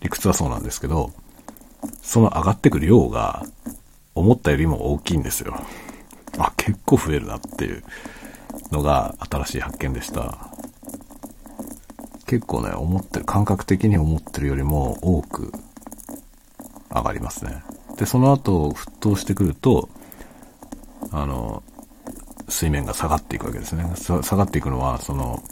[0.00, 1.12] 理屈はそうなんですけど、
[2.02, 3.44] その上がってくる量が
[4.14, 5.54] 思ったよりも大きいんですよ。
[6.38, 7.82] あ、結構増えるなっていう
[8.70, 10.50] のが新しい発見でした。
[12.26, 15.52] 結構ね、思ってる、感覚的に思ってるよりも多く
[16.90, 17.62] 上がりますね。
[17.96, 19.88] で、その後沸騰してくると、
[21.10, 21.62] あの、
[22.48, 23.84] 水面が下がっていくわけですね。
[23.96, 25.42] 下がっていくのは、その、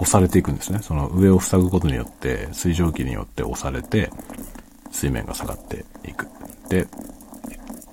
[0.00, 0.80] 押されていくんですね。
[0.82, 4.10] その上を塞ぐことによって、水蒸気によって押されて、
[4.90, 6.26] 水面が下がっていく。
[6.70, 6.86] で、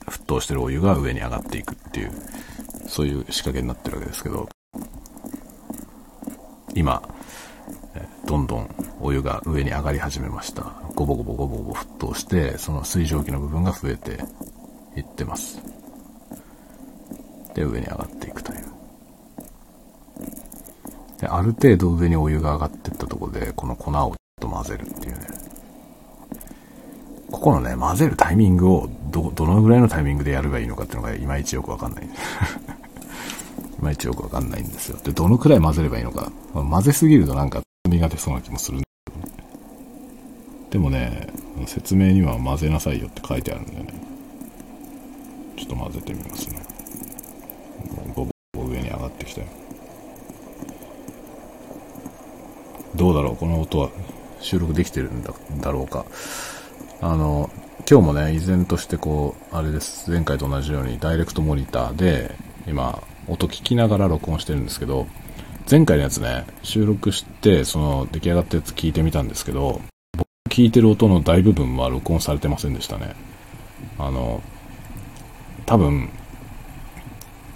[0.07, 2.11] 沸騰してるお湯が上に上がっていくっていう、
[2.87, 4.47] そういう仕掛けになってるわけですけど、
[6.73, 7.01] 今、
[8.25, 8.69] どんどん
[9.01, 10.63] お湯が上に上がり始めました。
[10.95, 14.23] ゴボゴボゴボゴボ沸騰して、その水蒸気の部分が増えて
[14.95, 15.61] いってます。
[17.53, 18.66] で、上に上がっていくという。
[21.27, 25.27] で、ある程度上にお湯が上がってったとこで、この粉をちょっと混ぜるっていうね。
[27.29, 32.05] ここのね、混ぜるタイミングをど、どのぐらいのタイミングでやればいいのかっていうのがいまいちよくわかんない。
[32.07, 32.09] い
[33.81, 34.97] まいちよくわかんないんですよ。
[35.03, 36.31] で、どのくらい混ぜればいいのか。
[36.53, 39.33] 混ぜすぎるとなんか、身が出そうな気もするんだけどね。
[40.71, 41.27] でもね、
[41.65, 43.87] 説明には混ぜなさいよって書いてあるんでね。
[45.57, 46.61] ちょっと混ぜてみますね。
[48.15, 49.47] ボボ上に上がってきたよ。
[52.97, 53.89] どうだろうこの音は
[54.41, 56.05] 収録できてるんだだろうか。
[56.99, 57.49] あの、
[57.89, 60.09] 今日もね、依然としてこう、あれです。
[60.09, 62.35] 前回と同じようにダイレクトモニターで、
[62.67, 65.07] 今、音聞きながら録音してるんですけど、
[65.69, 69.81] 前回のやつね、収録して、その出来上がったやつ聞いてみたんですけど、
[70.17, 73.15] 僕聞いてる音の大部分は録音されてませんでしたね。
[73.99, 74.41] あの、
[75.65, 76.09] 多分、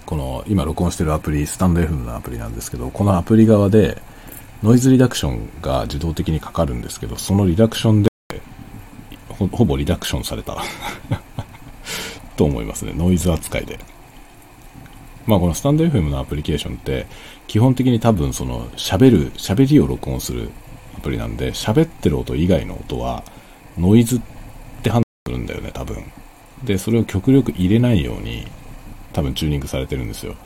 [0.06, 4.00] この今録音してるアプリ、スタンド F のアプリなんですけど、このアプリ側で、
[4.62, 8.10] ノイズリダクションが自動的にかかるんですけど、そのリダクションで、
[9.28, 10.56] ほほぼリダクションされた
[12.36, 12.92] と思いますね。
[12.94, 13.80] ノイズ扱いで。
[15.26, 17.06] まあこのスタンド FM のアプリケーションって
[17.48, 20.50] 基本的に多分その喋る、喋りを録音する
[20.96, 23.24] アプリなんで喋ってる音以外の音は
[23.76, 24.20] ノイズっ
[24.82, 26.04] て判断するんだよね多分。
[26.62, 28.46] で、それを極力入れないように
[29.12, 30.36] 多分チューニングされてるんですよ。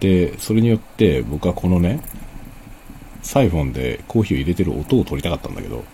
[0.00, 2.00] で、それによって僕はこのね、
[3.22, 5.84] サイフォンでコーヒーを入れてる音を取りたかったんだけど、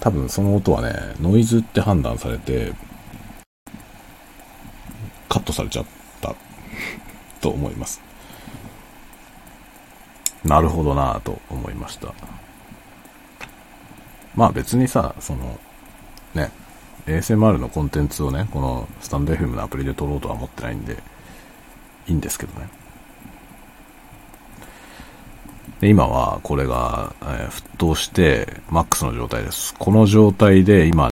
[0.00, 2.72] 多分その音はね、ノイズって判断されて、
[5.28, 5.86] カットされちゃっ
[6.20, 6.34] た
[7.40, 8.00] と思います。
[10.44, 12.12] なるほどなぁと思いました。
[14.34, 15.58] まあ別にさ、その、
[16.34, 16.50] ね、
[17.06, 21.02] ASMR のコンテンツをね、このスタンド FM のアプリで撮ろうとは思ってないんで、
[22.06, 22.68] いいんですけどね。
[25.82, 29.74] で今はこれが、えー、沸騰してマックスの状態です。
[29.76, 31.10] この状態で今、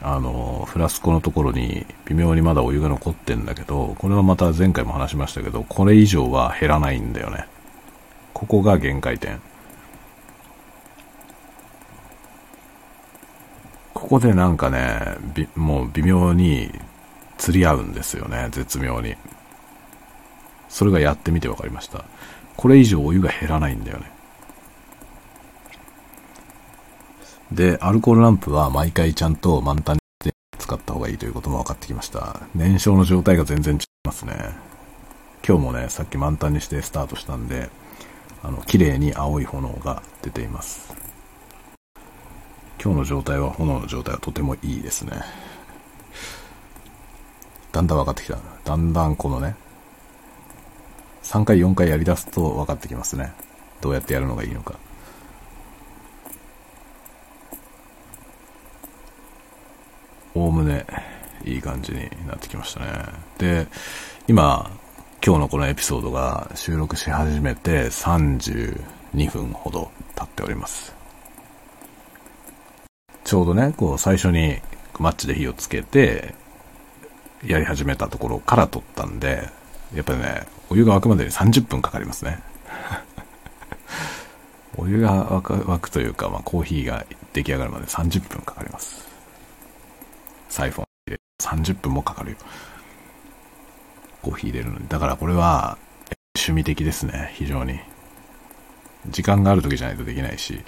[0.00, 7.46] あの、フラスコのところに微妙にまだお湯が残ってんだけど、これはまた前回も話しましたけど、これ以上は減らないんだよね。
[8.32, 9.38] ここが限界点。
[13.92, 14.98] ここでなんかね、
[15.54, 16.70] もう微妙に
[17.36, 19.14] 釣り合うんですよね、絶妙に。
[20.70, 22.06] それがやってみて分かりました。
[22.56, 24.10] これ以上お湯が減らないんだよね。
[27.52, 32.40] で、アルコールランプは毎回ちゃんと満タンで使った方がいいということも分かってきました。
[32.54, 34.34] 燃焼の状態が全然違いますね。
[35.46, 37.70] 今日もね、さっき満タンにしてスタートしたんで、
[38.42, 40.92] あの、綺麗に青い炎が出ています。
[42.82, 45.12] 今日の状態は、炎の状態はとてもいいですね。
[47.70, 48.38] だんだん分かってきた。
[48.64, 49.54] だんだんこのね、
[51.26, 53.32] 3回4回やり出すと分かってきますね。
[53.80, 54.74] どうやってやるのがいいのか。
[60.36, 60.86] おおむね
[61.44, 62.86] いい感じになってきましたね。
[63.38, 63.66] で、
[64.28, 64.70] 今、
[65.24, 70.94] 今日のこのエピソードが収録し始めて32分ほど経っております。
[73.24, 74.60] ちょうどね、こう最初に
[75.00, 76.36] マッチで火をつけて
[77.44, 79.48] やり始めたところから撮ったんで、
[79.92, 82.40] やっぱりね、お湯が沸くまでに30分かかりますね。
[84.76, 89.06] お湯が沸くというか、まあ、コーヒーが出来上がるまで30分かかります。
[90.48, 92.36] サイフォンで30分もかかるよ。
[94.22, 94.88] コーヒー入れるのに。
[94.88, 95.78] だからこれは、
[96.34, 97.80] 趣味的ですね、非常に。
[99.08, 100.62] 時間がある時じゃないとできないし。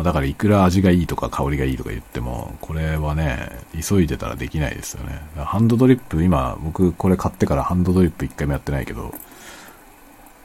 [0.00, 3.50] まあ、だからいくら味がいいとか香りがいいとか言っても、これはね、
[3.86, 5.20] 急いでたらできないですよね。
[5.36, 9.14] ハンドドリップ、今、僕これ買ってからハンドドリップ一回もやってないけど、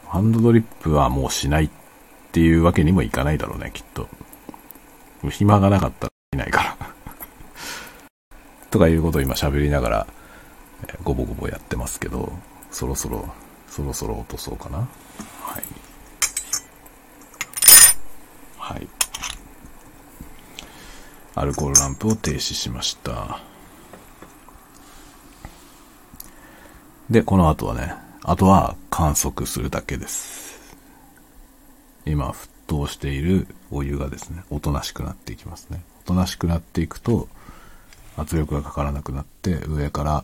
[0.09, 1.69] ハンドドリップはもうしないっ
[2.33, 4.09] ていうわけにもいかないだろうね、きっと。
[5.29, 6.77] 暇がなかったらいないから
[8.71, 10.07] とかいうことを今喋りながら、
[11.05, 12.29] ごぼごぼやってますけど、
[12.71, 13.25] そろそろ、
[13.69, 14.79] そろそろ落とそうかな。
[14.79, 14.85] は
[15.59, 15.63] い。
[18.57, 19.04] はい。
[21.35, 23.41] アルコールランプを停止しました。
[27.09, 27.93] で、この後はね、
[28.23, 30.75] あとは観測するだけです。
[32.05, 35.83] 今、沸騰しているお湯がですね、おとなしくなっていきますね。
[36.03, 37.27] おとなしくなっていくと、
[38.15, 40.23] 圧力がかからなくなって、上から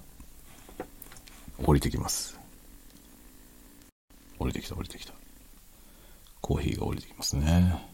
[1.64, 2.40] 降りてきます。
[4.40, 5.14] 降りてきた、降りてきた。
[6.40, 7.91] コーヒーが降りてきますね。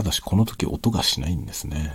[0.00, 1.94] ただしこの時音がしないんですね。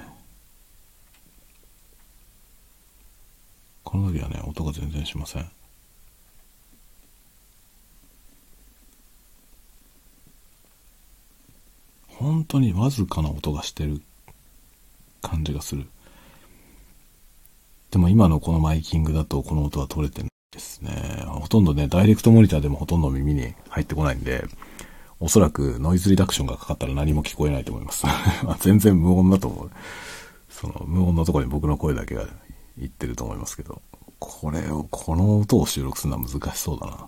[3.84, 5.50] この時はね、音が全然しません。
[12.10, 14.04] 本当にわずかな音がしてる
[15.24, 15.88] 感じがする。
[17.90, 21.24] でも今のこのマイキングだとこの音は取れてないですね。
[21.26, 24.46] ほとんどね、ダイレクトモニターでもほとんど耳に入ってこないんで、
[25.20, 28.06] おそらくノイズリダクションがかかったら何も聞こえないと思います。
[28.60, 29.72] 全然無音だと思う。
[30.50, 32.26] その無音のところに僕の声だけが
[32.78, 33.82] 言ってると思いますけど、
[34.20, 37.08] これを、この音を収録するのは難しそうだな。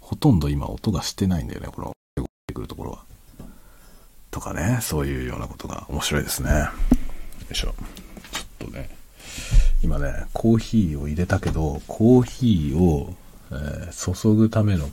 [0.00, 1.92] ほとんど今音がしてないんだよね、この、
[2.46, 3.04] てくるところは。
[4.30, 6.50] とかね、そういうようなことが面白いですね。
[6.50, 6.68] よ
[7.50, 7.74] いしょ。
[8.32, 8.90] ちょっとね、
[9.82, 13.14] 今ね、コーヒーを入れたけど、コーヒーを、
[13.50, 14.90] えー、注ぐための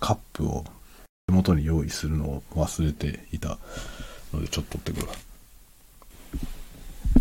[0.00, 0.64] カップを
[1.26, 3.58] 手元に用意するのを忘れていた
[4.32, 5.26] のでちょっと取ってくる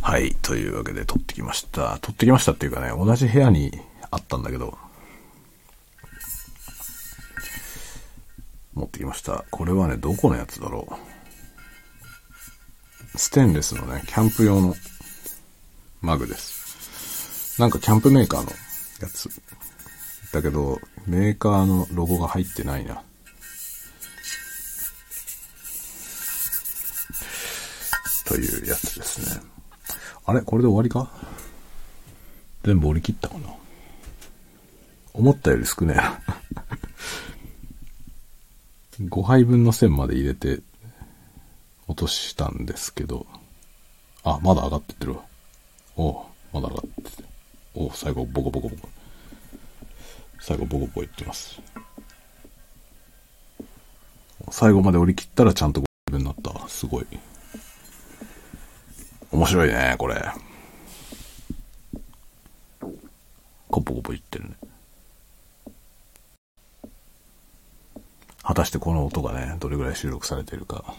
[0.02, 0.36] はい。
[0.42, 1.98] というわけで撮ってきました。
[2.00, 3.72] 撮ってきましたっていうかね、同じ部屋に
[4.12, 4.78] あったんだけど、
[8.76, 9.46] 持ってきました。
[9.50, 10.88] これはね、どこのやつだろ
[13.16, 13.18] う。
[13.18, 14.76] ステンレスのね、キャンプ用の
[16.02, 17.60] マグです。
[17.60, 18.52] なんかキャンプメーカーの
[19.02, 19.30] やつ。
[20.36, 23.02] だけど、メーカーのロゴが入ってないな。
[28.28, 29.42] というやつですね。
[30.26, 30.42] あれ？
[30.42, 31.10] これで終わりか？
[32.66, 33.48] 全部折り切ったかな？
[35.14, 36.20] 思ったより少ねえな。
[39.08, 40.60] 5杯分の線まで入れて
[41.88, 43.26] 落としたんですけど、
[44.24, 45.22] あ、まだ上がってってるわ。
[45.96, 47.24] おうまだ上がってて。
[47.74, 48.90] お最後ボコボコボコ。
[50.48, 51.60] 最後ボコボコいってます。
[54.52, 56.68] 最後まで折り切ったらちゃんと5杯分になった。
[56.68, 57.08] すごい。
[59.32, 60.24] 面白いね、これ。
[63.70, 64.56] コポコポ言ってるね。
[68.44, 70.94] 果たしてこの音がね、どれぐらい収録されてるか。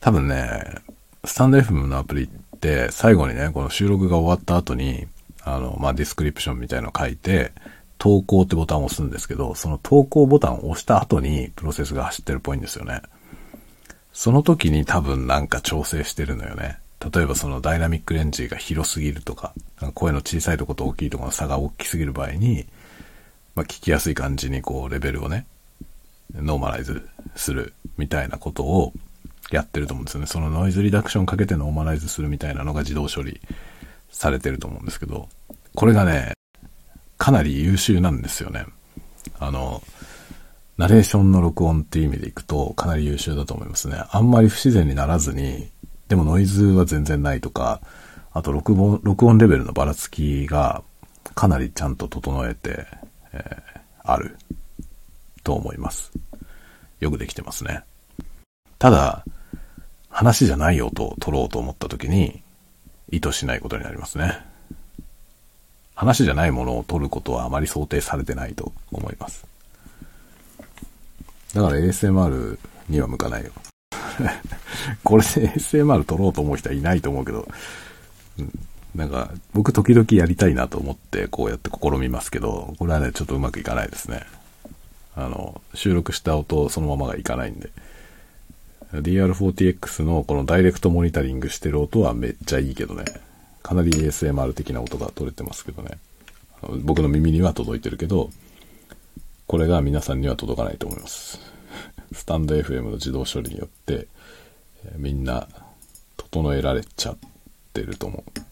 [0.00, 0.82] 多分ね、
[1.24, 2.45] スタンド FM のアプリって
[2.90, 5.06] 最後にね、この収録が終わった後に、
[5.42, 7.52] あの、まあ、ディスクリプションみたいのを書いて、
[7.98, 13.02] 投稿ってボタンを押すんですけど、その投稿ボタンを押した後にプロセスが走ってるっぽいんですよね。
[14.12, 16.78] その時に多分なんか調整してるのよね。
[17.14, 19.52] 例えばそのダイナミックレンジが広すぎるとか、
[19.94, 22.66] 声の小さいとこと大きいとこの差が大きすぎる場合に、
[23.54, 25.46] まあ、聞きやすい感じにこうレベルをね、
[26.34, 28.92] ノーマライズするみたいなことを
[29.50, 30.26] やってると思うんですよね。
[30.26, 33.40] そのノイズリダクションかけてノーマライズするみたいなのが自動処理
[34.10, 35.28] されてると思うんですけど、
[35.74, 36.32] これがね、
[37.18, 38.66] かなり優秀なんですよね。
[39.38, 39.82] あの、
[40.76, 44.02] ナレーションの録音っていう意味でいくとかなり優秀だと思いますね。
[44.10, 45.70] あんまり不自然にならずに、
[46.08, 47.80] でもノイズは全然ないとか、
[48.32, 50.82] あと録音、録音レベルのばらつきが
[51.34, 52.86] かなりちゃんと整えて、
[53.32, 54.36] えー、ある
[55.42, 56.12] と思います。
[57.00, 57.82] よくできてますね。
[58.78, 59.24] ただ、
[60.16, 62.40] 話じゃない音を取ろうと思った時に、
[63.10, 64.38] 意図しないことになりますね。
[65.94, 69.44] 話じゃないものを取ることはあまり想定されてないと思います。
[71.52, 72.58] だから ASMR
[72.88, 73.50] には向かないよ。
[75.04, 77.46] これで ASMR 撮ろうと思う人はいないと思うけど、
[78.38, 78.50] うん、
[78.94, 84.22] なんか、僕時々やりたいなと思ってこうやって試みますけど、これはね、ちょっとうまくいかないですね。
[85.14, 87.68] あの、収録した音そのままがいかないんで。
[88.92, 93.04] DR40X のこのダイレクトモニタリングしてる音はめっちゃいいけどね。
[93.62, 95.98] かなり ASMR 的な音が取れてますけどね。
[96.82, 98.30] 僕の耳には届いてるけど、
[99.46, 101.40] これが皆さんには届かないと思います。
[102.12, 104.06] スタンド FM の自動処理によって、
[104.96, 105.48] みんな
[106.16, 107.18] 整えられちゃっ
[107.72, 108.46] てると思う。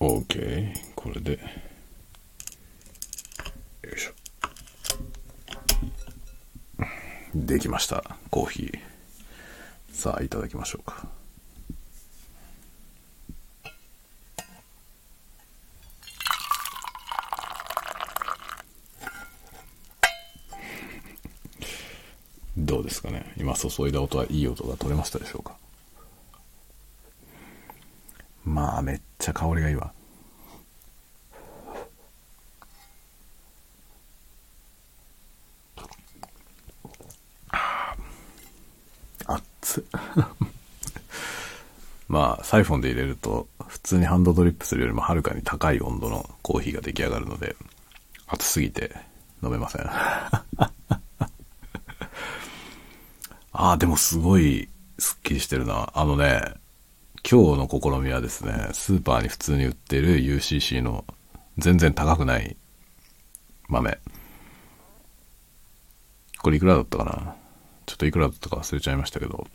[0.00, 0.87] OK。
[0.98, 1.30] これで。
[1.34, 1.38] よ
[3.96, 4.12] いしょ。
[7.36, 8.02] できました。
[8.30, 8.78] コーヒー。
[9.92, 11.06] さあ、いただきましょうか。
[22.56, 25.56] どうですかね今注いだ音はいい音が取れましたでしょうか
[28.44, 29.92] まあめっちゃ香りがいいわ
[39.62, 39.84] 熱っ
[42.08, 47.54] まあサイフォンで入れると普通にハンドドリップするよりもはるかに高い温度のコーヒーが出来上がるので
[48.26, 48.94] 熱すぎて
[49.42, 49.86] 飲めません
[53.60, 55.90] ああ、でもすごいスッキリしてるな。
[55.92, 56.40] あのね、
[57.28, 61.04] 今日の試みはですね、スーパーに普通に売ってる UCC の
[61.58, 62.56] 全然高くない
[63.68, 63.98] 豆。
[66.40, 67.34] これいくらだったかな？
[67.88, 69.46] ちょっといくらだったか忘れちゃいましたけど。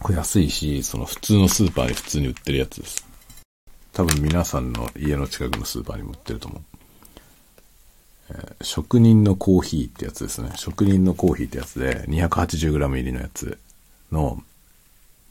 [0.00, 3.06] これ安いし、その普通のスーパーに普通に売ってるやつです。
[3.92, 6.62] 多分皆さんの家の近くのスーパーにも売ってると思う。
[8.30, 10.52] え職人のコーヒーってやつですね。
[10.56, 13.58] 職人のコーヒーってやつで 280g 入りのやつ
[14.10, 14.42] の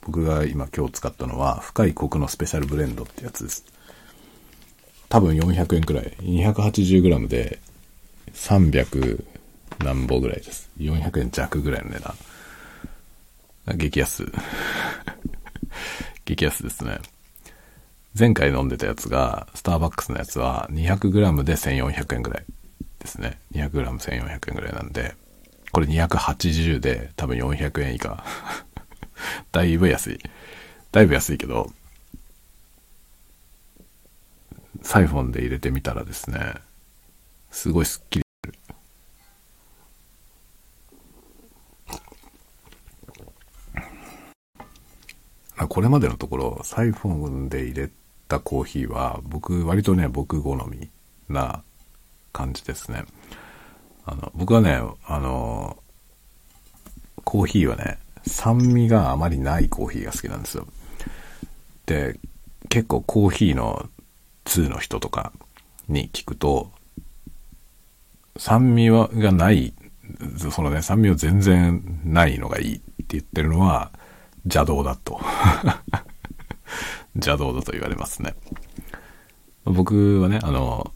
[0.02, 3.66] 僕が今今日使ったのは深いコクのスペシャルブレンドってやつです。
[5.10, 6.16] 多分400円くらい。
[6.22, 7.60] 280g で
[8.34, 9.33] 300
[9.80, 10.70] 何本ぐらいです。
[10.78, 13.78] 400円弱ぐらいの値段。
[13.78, 14.32] 激安。
[16.26, 17.00] 激安ですね。
[18.18, 22.46] 前回飲んでたやつが、スターバックスのやつは 200g で1400円ぐらい。
[23.00, 23.40] ですね。
[23.54, 25.16] 200g1400 円ぐらいなんで、
[25.72, 28.24] これ280で多分400円以下。
[29.52, 30.20] だいぶ安い。
[30.92, 31.72] だいぶ安いけど、
[34.82, 36.56] サイフォンで入れてみたらですね、
[37.52, 38.23] すごいスッキリ
[45.70, 47.90] これまでのところ、サイフォンで入れ
[48.28, 50.90] たコーヒーは、僕、割とね、僕好み
[51.30, 51.64] な
[52.32, 53.06] 感じですね。
[54.06, 55.78] あの、僕はね、あの、
[57.24, 60.68] コーヒーはね、酸味があまりないコーヒーが好きなんですよ。
[61.86, 62.20] で、
[62.70, 63.90] 結構コーヒーの
[64.46, 65.32] 2の人とか
[65.88, 66.72] に聞くと、
[68.38, 69.74] 酸味はがない、
[70.52, 73.92] そのね、酸味を全然ないのがいいって言ってるのは
[74.46, 75.20] 邪道だと。
[77.16, 78.36] 邪道だと言われますね。
[79.66, 80.92] 僕はね、あの、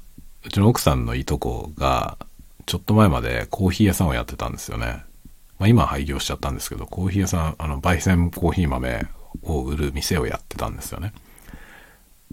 [0.46, 2.18] うちの奥さんのいとこが、
[2.66, 5.04] ちょっと前までコーヒー屋さんをやってたんですよね。
[5.60, 9.08] まあ今廃業しちゃったんですけど、コーヒー屋さん、あの、焙煎コーヒー豆
[9.44, 11.14] を売る店をやってたんですよね。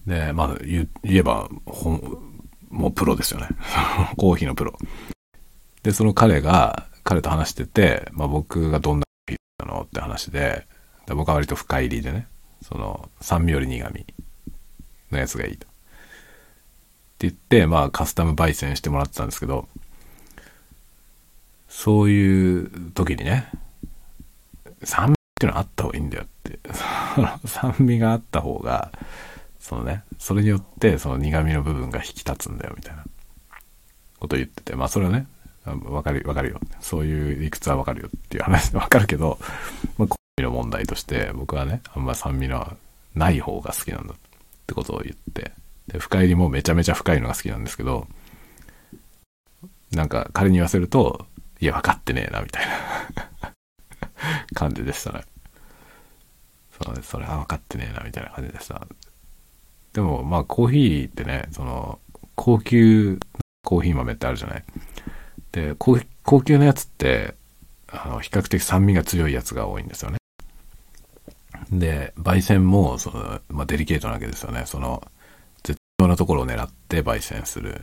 [0.06, 1.48] で、まあ言えば、
[2.68, 3.48] もうプロですよね。
[4.16, 4.76] コーヒーのプロ。
[5.82, 10.66] で、その彼が、彼と話してて、まあ僕がどんなコーヒーなのって話で、
[11.06, 12.26] で僕は割と深入りでね、
[12.62, 14.06] その酸味より苦味
[15.10, 15.66] のやつがいいと。
[15.66, 15.70] っ
[17.18, 19.68] て言って、まあカスタム焙煎してもらってたんですけど、
[21.68, 23.48] そういう時にね、
[24.82, 26.58] 酸味っていうのはあった方がいいんだよって。
[27.46, 28.92] 酸味があった方が、
[29.58, 33.04] そのね、それによってその苦味の部分が引き立つんだよみたいな
[34.20, 35.26] ことを言ってて、まあそれはね、
[35.64, 36.60] わかる、わかるよ。
[36.80, 39.38] そういう理屈はわかるよっていう話でわかるけど、
[39.96, 42.76] まあ、みの問題として僕はね、あんま酸味の
[43.14, 44.16] ない方が好きなんだっ
[44.66, 45.52] てことを言って、
[45.86, 48.08] で、深入りもめちゃめちゃ深いのが好きなんですけど、
[49.92, 51.26] なんか彼に言わせると、
[51.60, 53.54] いや、分かってねえな、みたいな
[54.54, 55.22] 感じでしたね。
[56.82, 58.84] そう、それは分かってねえな、みたいな感じでした。
[59.92, 62.00] でも、まあ、コーヒーってね、その、
[62.34, 63.20] 高級
[63.64, 64.64] コーヒー豆ってあるじゃない。
[65.52, 67.36] で、高級なやつって、
[67.86, 70.18] あの、比較的酸味が強いやつが多いんですよね。
[71.78, 74.64] で、焙煎も、その、まあ、デリケートなわけですよね。
[74.66, 75.02] その、
[75.62, 77.80] 絶妙なところを狙って焙煎する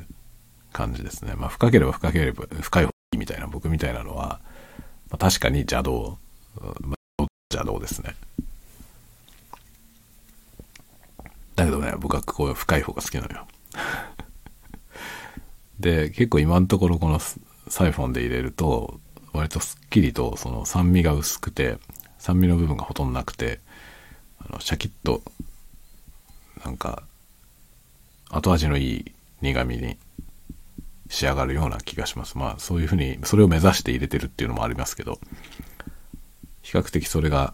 [0.71, 1.33] 感じですね。
[1.35, 4.39] まあ、深ければ深ければ、深い方がいいみたいな、僕みたいなのは、
[5.09, 6.17] まあ、確かに邪道、
[6.81, 8.15] まあ、邪道ですね。
[11.55, 13.47] だけどね、僕はこう深い方が好きなのよ。
[15.79, 18.99] で、結構今のところこのサイフォンで入れると、
[19.33, 21.77] 割とすっきりとその酸味が薄くて、
[22.17, 23.59] 酸味の部分がほとんどなくて、
[24.51, 25.21] のシャキッと、
[26.63, 27.03] なんか、
[28.29, 29.97] 後味のいい苦味に
[31.09, 32.37] 仕上がるような気がします。
[32.37, 35.19] まあそういうふうに、それを目指して入れてるっていうのもありますけど、
[36.61, 37.53] 比較的それが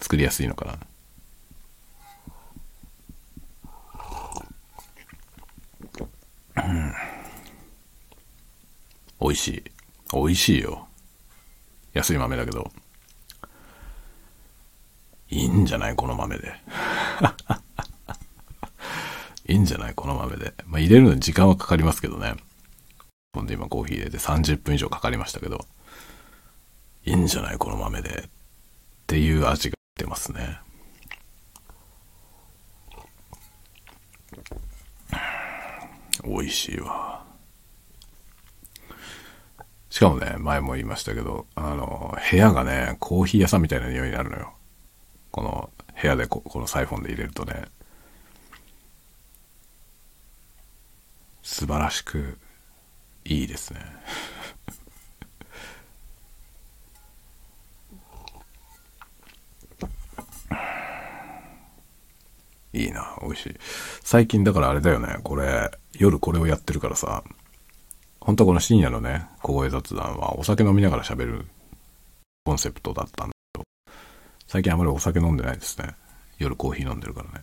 [0.00, 0.78] 作りやすいのかな。
[6.56, 6.94] うん。
[9.20, 9.62] 美味しい。
[10.12, 10.88] 美味しいよ。
[11.92, 12.70] 安い豆だけど。
[15.32, 15.96] いいんじゃない？
[15.96, 16.52] この豆で。
[19.48, 19.94] いいんじゃない？
[19.94, 20.52] この豆で。
[20.66, 22.34] まあ、入れるのに時間はかかりますけどね。
[23.32, 25.64] ほんで今コーヒー入れて30分以上かかりましたけど、
[27.06, 27.56] いいんじゃない？
[27.56, 28.10] この豆で。
[28.10, 28.28] っ
[29.06, 30.58] ていう味が出ますね。
[36.24, 37.24] 美味しいわ。
[39.88, 44.52] しかもね、前も言いましたけど、あの、部屋がね、コーヒー屋さんみたいな匂いになるのよ。
[45.32, 45.70] この
[46.00, 47.64] 部屋でここのサイフォンで入れるとね。
[51.42, 52.38] 素晴らしく
[53.24, 53.80] いいですね。
[62.72, 63.56] いいな、美味しい。
[64.02, 67.22] 最近だからあれだよね、これ、夜これをやってるからさ、
[68.20, 71.46] 本当はこの深夜のね、小声雑談はお酒飲みながら喋る
[72.44, 73.31] コンセプトだったんだ、
[74.52, 75.94] 最近あまりお酒飲んでないですね。
[76.36, 77.42] 夜コーヒー飲んでるからね。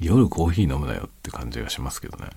[0.00, 2.30] 夜コーヒー飲むなよって感じがしますけどね。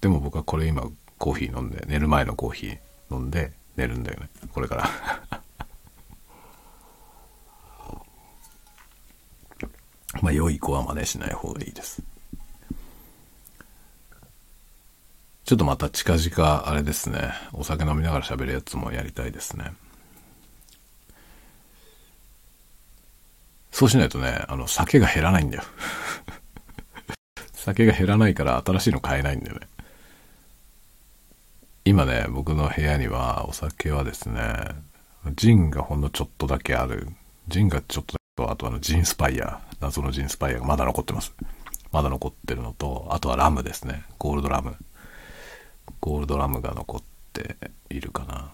[0.00, 0.82] でも僕はこれ今
[1.18, 4.28] コーヒー飲んで、寝る前のコーヒー飲んで寝るんだよね。
[4.52, 4.90] これから
[10.22, 12.02] まあ良い子は真似しない方がいいです。
[15.44, 19.72] ちょっとまた近々あれですね、お酒飲みながら喋るやつもやりたいですね。
[23.70, 25.64] そうしないとね、あの、酒が減らないんだよ。
[27.52, 29.68] 酒が減らないから新しいの買えないんだよね。
[31.84, 34.68] 今ね、僕の部屋にはお酒はですね、
[35.34, 37.08] ジンがほんのちょっとだけある。
[37.48, 41.34] ジンがちょっとだけと、あとあのジンスパイア、謎のジンスパイアがまだ残ってます。
[41.92, 44.04] まだ残ってるのと、あとはラムですね。
[44.18, 44.76] ゴールドラム。
[46.04, 47.02] ゴールドラムが残っ
[47.32, 47.56] て
[47.88, 48.50] いるかな。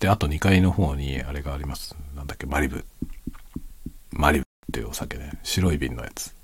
[0.00, 1.96] で、あと2階の方にあれがあります。
[2.14, 2.84] なんだっけ、マリブ。
[4.10, 5.32] マリブっていうお酒ね。
[5.42, 6.36] 白い瓶のやつ。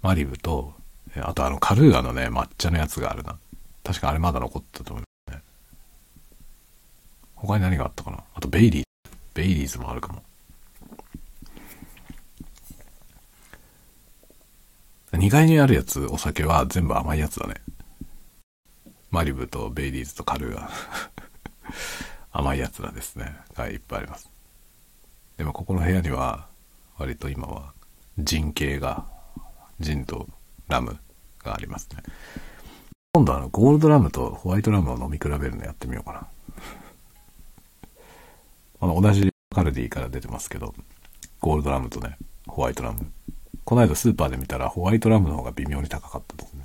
[0.00, 0.74] マリブと、
[1.16, 3.36] あとあのカルーアのね、抹茶のやつがあるな。
[3.82, 5.42] 確かあれまだ残ってたと思うね。
[7.34, 8.84] 他に何があったかなあとベイリー。
[9.34, 10.22] ベイリーズもあるかも。
[15.14, 17.54] 2階にあるやつ、お酒は全部甘いやつだね。
[19.10, 20.70] マリブとベイリーズとカルーア。
[22.32, 23.36] 甘いやつらですね。
[23.54, 24.30] がいっぱいあります。
[25.36, 26.48] でもここの部屋には、
[26.96, 27.72] 割と今は、
[28.18, 29.04] ジン系が、
[29.80, 30.28] ジンと
[30.68, 30.98] ラム
[31.38, 32.02] がありますね。
[33.12, 36.28] 今度あの、ゴールドラムとホワイトラムを飲み比べるのやってみようかな。
[38.80, 40.72] あの、同じカルディから出てますけど、
[41.40, 43.10] ゴールドラムとね、ホワイトラム。
[43.64, 46.64] この間スーパーで見たらホワイトラムの方が微妙に高かったですね。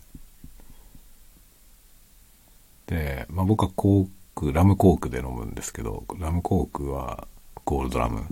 [2.88, 7.28] で、まあ僕はコーク、ラムコークで飲むんですけど、ラムコークは
[7.64, 8.26] ゴールドラム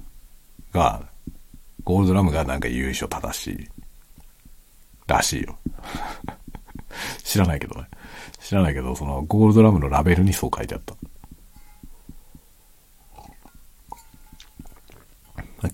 [0.71, 1.03] が、
[1.83, 3.67] ゴールドラムがなんか優勝正しい
[5.07, 5.57] らしいよ。
[7.23, 7.87] 知らないけどね。
[8.39, 10.95] 知らないけど、そのゴールドラムのラベルにそう書いてあった。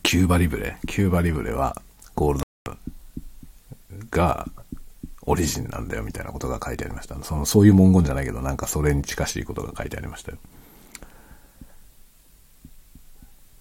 [0.03, 0.77] キューバリブレ。
[0.87, 1.75] キューバリブレは
[2.15, 2.77] ゴールドラ
[3.89, 4.47] ムが
[5.29, 7.15] オリジンなんだよみたいなことが書いてありました。
[7.23, 10.39] その、そういう文言じゃないけど、なんかそれに近しいことが書いてありましたよ。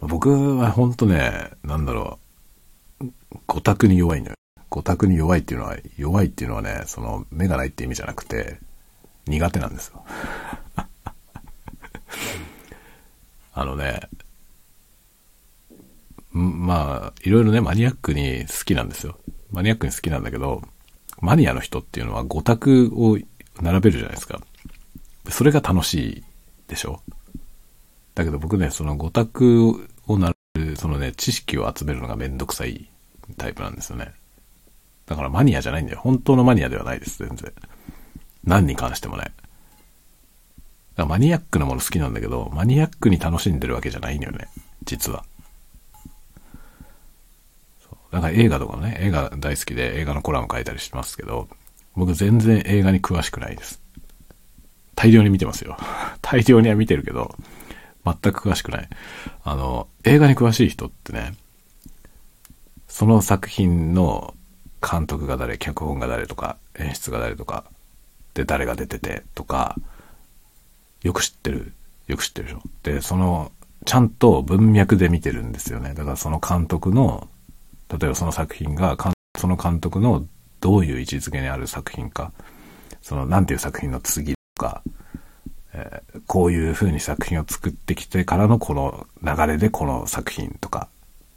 [0.00, 2.18] 僕はほんとね、なんだろ
[3.02, 3.06] う、
[3.46, 4.36] 五択に弱いんだよ。
[4.70, 8.58] 五択に弱いっていうのは、弱いっていうのはね、その、目がないって意味じゃなくて、
[9.26, 10.02] 苦手なんですよ。
[13.52, 14.08] あのね、
[16.32, 19.18] まあ、いろいろね、マニアックに好きなんですよ。
[19.50, 20.62] マニアックに好きなんだけど、
[21.20, 23.18] マニアの人っていうのは五択を
[23.60, 24.40] 並べるじゃないですか。
[25.30, 26.24] それが楽しい
[26.68, 27.02] でしょ？
[28.14, 32.88] だけど僕ね、その五択を並べる、そのね、知識を集めるのがめんどくさい
[33.36, 34.12] タイプなんですよね。
[35.06, 36.00] だからマニアじゃないんだよ。
[36.02, 37.52] 本当のマニアではないです、全然。
[38.44, 39.24] 何に関してもね。
[39.24, 39.34] だか
[40.96, 44.48] らマニアックなもの好きなんだけど、マニアックに楽しんでるわけじゃないのよね。
[44.84, 45.24] 実は。
[48.10, 51.48] だか映画とかね、映画大好きで映画のコラム書いたりしてますけど、
[51.94, 53.82] 僕全然映画に詳しくないです。
[54.94, 55.76] 大量に見てますよ。
[56.22, 57.36] 大量には見てるけど、
[58.04, 58.88] 全く詳しくない。
[59.44, 61.34] あの、映画に詳しい人ってね、
[62.88, 64.34] その作品の
[64.80, 67.64] 監督が誰、脚本が誰とか、演出が誰とか、
[68.34, 69.76] で、誰が出ててとか、
[71.02, 71.72] よく知ってる。
[72.06, 72.62] よく知ってるでしょ。
[72.82, 73.52] で、その、
[73.84, 75.94] ちゃんと文脈で見てるんですよね。
[75.94, 77.28] だからその監督の、
[77.90, 78.96] 例えばその作品が、
[79.36, 80.26] その監督の
[80.60, 82.32] どういう位置づけにある作品か、
[83.02, 84.82] その、なんていう作品の次とか、
[85.72, 90.88] えー、こういう風に作品を作ってきてからのこの流れでこの作品とか、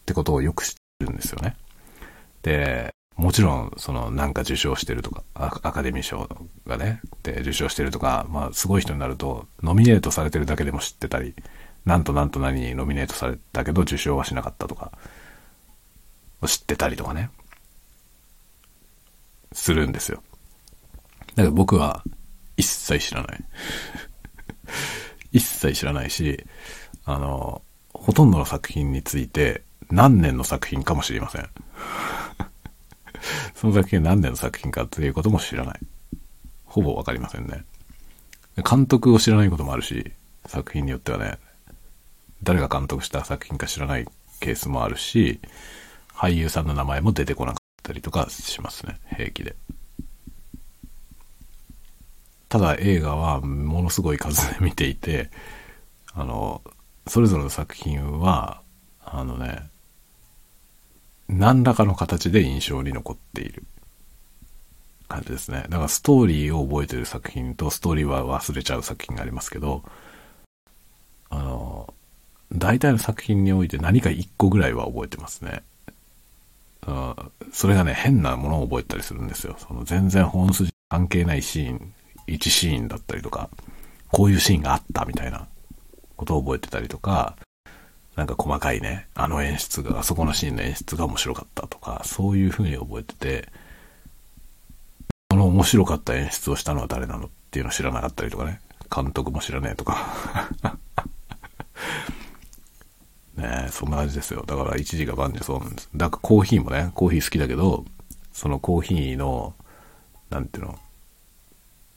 [0.01, 1.55] ってことをよく知ってるんですよね。
[2.41, 6.27] で、もちろん、その、なんか受賞してるとか、アカデミー賞
[6.65, 11.35] がね、で、受賞してるとか、まあ、すごい人になると、ノミネートされてるだけでも知ってたり、
[11.85, 14.91] なんとなんと何にノミネートされたけど受賞はしなかったとか、
[16.47, 17.29] 知ってたりとかね、
[19.53, 20.23] するんですよ。
[21.35, 22.03] だから僕は、
[22.57, 23.43] 一切知らない。
[25.31, 26.45] 一切知らないし、
[27.05, 27.61] あの、
[27.93, 31.49] ほとんどの作品について、何年の作品かもしれません。
[33.55, 35.79] その作品何年の作品かっていうことも知らない。
[36.65, 37.65] ほぼわかりませんね。
[38.69, 40.11] 監督を知らないこともあるし、
[40.45, 41.37] 作品によってはね、
[42.43, 44.07] 誰が監督した作品か知らない
[44.39, 45.39] ケースもあるし、
[46.21, 49.55] 俳優さんの名前も出てこなかったりとかしますね、平気で。
[52.47, 55.31] ただ映画はものすごい数で見ていて、
[56.13, 56.61] あの、
[57.07, 58.61] それぞれの作品は、
[59.03, 59.67] あのね、
[61.27, 63.63] 何らかの形で印象に残っている
[65.07, 65.63] 感じですね。
[65.69, 69.81] だからストーリーを覚えてる作品とストーリーは忘れちゃう作品がありますけど、
[71.31, 71.91] あの、
[72.53, 75.63] 大体の作品において何か一個ぐらいは覚えてますね。
[77.51, 79.55] それがね、変なものを覚えたりするんですよ。
[79.59, 81.93] その全然本筋関係ないシーン、
[82.27, 83.49] 1シーンだったりとか、
[84.11, 85.47] こういうシーンがあったみたいな
[86.17, 87.37] ことを覚えてたりとか、
[88.15, 93.49] なんか細かいね、あの演出が、あそこのシーンの演出が面白かったとか、そういう風に覚えてて、
[95.29, 98.59] この面白かった演出をしたのは誰なのっていうのを知らなかったりとかね、
[98.93, 99.97] 監督も知らねえとか。
[103.41, 104.43] ねそんな感じですよ。
[104.45, 105.89] だから一時が万事そうなんです。
[105.95, 107.85] だからコーヒーもね、コーヒー好きだけど、
[108.31, 109.53] そのコーヒーの、
[110.29, 110.79] なんていうの、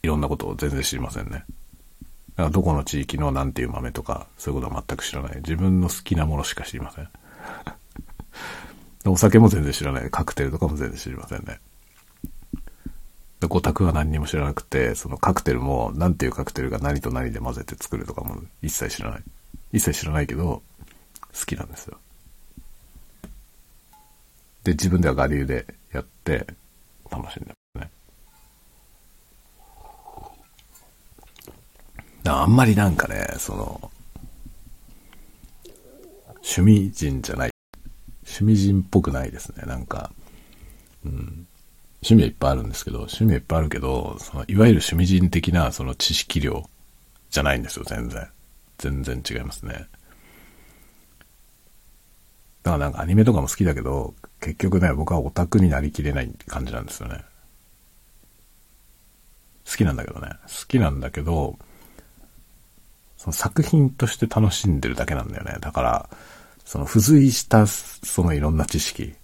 [0.03, 1.31] いろんなことを全然知りませんね。
[1.31, 5.37] だからどこの地域のなんていう豆とか、そういうことは全く知らない。
[5.37, 7.09] 自分の好きなものしか知りません。
[9.07, 10.11] お酒も全然知らない。
[10.11, 11.61] カクテルとかも全然知りませんね。
[13.41, 19.23] で、オタクは何にも知らなくて、そのカクテルも、なんていうカクテルが何と何で混ぜて作るとかも一切知らない。
[19.73, 20.63] 一切知らないけど、
[21.35, 21.99] 好きなんですよ。
[24.63, 26.47] で、自分では我流でやって、
[27.11, 27.91] 楽しんでますね。
[32.27, 33.91] あんまりなんかね、その、
[36.37, 37.51] 趣味人じゃない。
[38.23, 39.65] 趣味人っぽくないですね。
[39.67, 40.11] なんか、
[41.05, 41.47] うん。
[42.03, 46.69] 趣味はいっぱいあるんですけど、趣味はいっぱいあるけど、そのいわゆる趣味人的なその知識量
[47.31, 48.29] じゃないんですよ、全然。
[48.79, 49.87] 全然違いますね。
[52.65, 57.23] だからなんかアニメとかも好きだけど、結局ね、僕はオタクになりきれない感じなんですよね。
[59.67, 60.31] 好きなんだけどね。
[60.45, 61.59] 好きなんだけど、
[63.19, 65.59] その作品として楽しんでるだけなんだよね。
[65.61, 66.09] だから、
[66.65, 69.15] その付随したそのいろんな知識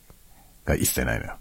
[0.67, 1.37] が一切ないのよ。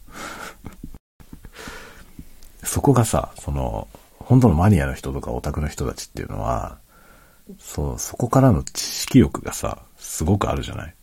[2.64, 3.90] そこがさ、その、
[4.20, 6.78] 本当のマニアの人とかオタクの人たちっていうのは、
[7.58, 10.96] そう、そこからの知識欲がさ、すごくあるじゃない。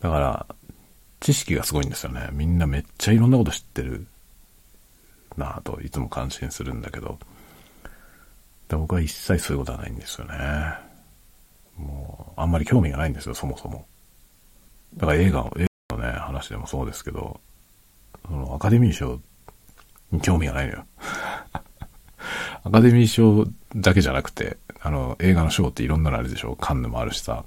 [0.00, 0.46] だから、
[1.20, 2.28] 知識がすごいんですよね。
[2.32, 4.06] みんなめっちゃいろんなこと知ってる
[5.36, 7.18] なぁといつも感心するんだけど、
[8.68, 10.34] で僕は一切そういうことはないんですよね。
[11.76, 13.86] もう、あんまり興味がないんですよ、そもそも。
[14.96, 17.40] だから映画を、映画のね、話でもそうですけど、
[18.26, 19.20] そのアカデミー賞
[20.12, 20.84] に興味がないのよ。
[22.62, 23.46] アカデミー賞
[23.76, 27.44] だけじゃなくて、あの、映画の賞っていろんなのあるでしょカンヌもあるしさ、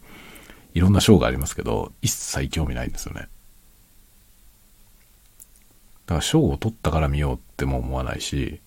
[0.73, 3.21] いろんな賞がありますけど、一切興味ないんですよね。
[3.21, 3.27] だ
[6.09, 8.59] から賞を取ったから見ようっても思わないし、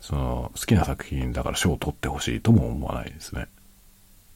[0.00, 3.48] その、好きな作品だから賞を取ってほしいとも思わないですね。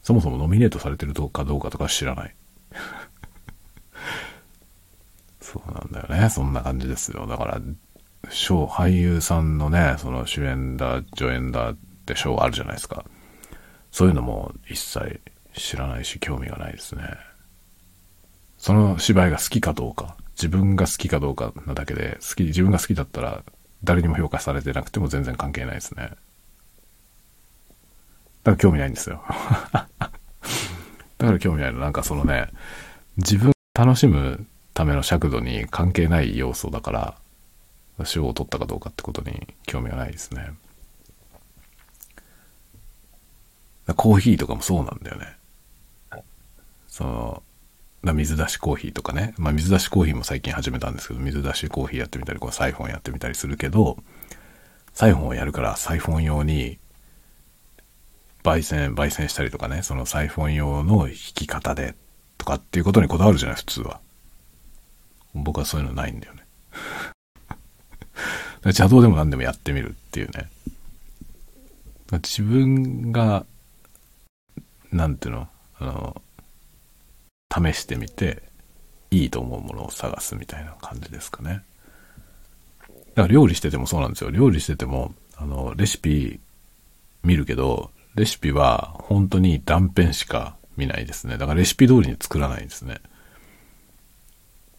[0.03, 2.35] そもそもノミネートされてるかどうかとか知らない。
[5.41, 6.31] そうなんだよね。
[6.31, 7.27] そんな感じですよ。
[7.27, 7.61] だから、
[8.31, 11.77] 賞、俳優さんのね、その主演だ、助演だっ
[12.07, 13.05] て賞あるじゃないですか。
[13.91, 15.21] そういうのも一切
[15.55, 17.03] 知らないし興味がないですね。
[18.59, 23.43] その芝居が好きかどうか、自分が好きかどうかなだけで、好き、自分が好きだったら
[23.85, 26.11] 誰にも評価されてなくても全然関係ないですね。
[28.45, 29.23] だから興味ないんですよ。
[29.73, 31.81] だから興味ないの。
[31.81, 32.49] なんかそのね、
[33.17, 36.93] 自分楽しむための尺度に関係ない要素だか
[37.99, 40.53] ら、賞を取ったかどうかってことに興味がないですね。
[43.97, 45.37] コーヒーとかもそうなんだよね。
[46.93, 47.43] その、
[48.13, 49.33] 水出しコーヒーとかね。
[49.39, 53.97] まあ水出しコーヒーも最近始めたんですけど、水出しコーヒーやってみたり、こうサイフォンやってみたりするけど、
[54.93, 56.79] サイフォンをやるからサイフォン用に、
[58.45, 61.95] 焙煎、焙煎したりとかね、そのサイフォン用の弾き方で、
[62.37, 63.99] とかっていうことにこだわるじゃない、普通は。
[65.33, 66.43] 僕はそういうのないんだよね。
[68.65, 70.51] 邪道でも何でもやってみるっていうね。
[72.13, 73.47] 自分が、
[74.93, 76.23] なんていうの、あの、
[77.53, 78.43] 試してみて、
[79.11, 81.63] いいと思うものを探すみたいな感じですかね。
[83.15, 84.31] だから料理しててもそうなんですよ。
[84.31, 86.41] 料理してても、あの、レシピ
[87.23, 91.37] 見るけど、レシピは本当に断片しか見ないですね。
[91.37, 93.01] だからレシピ通りに作らないんですね。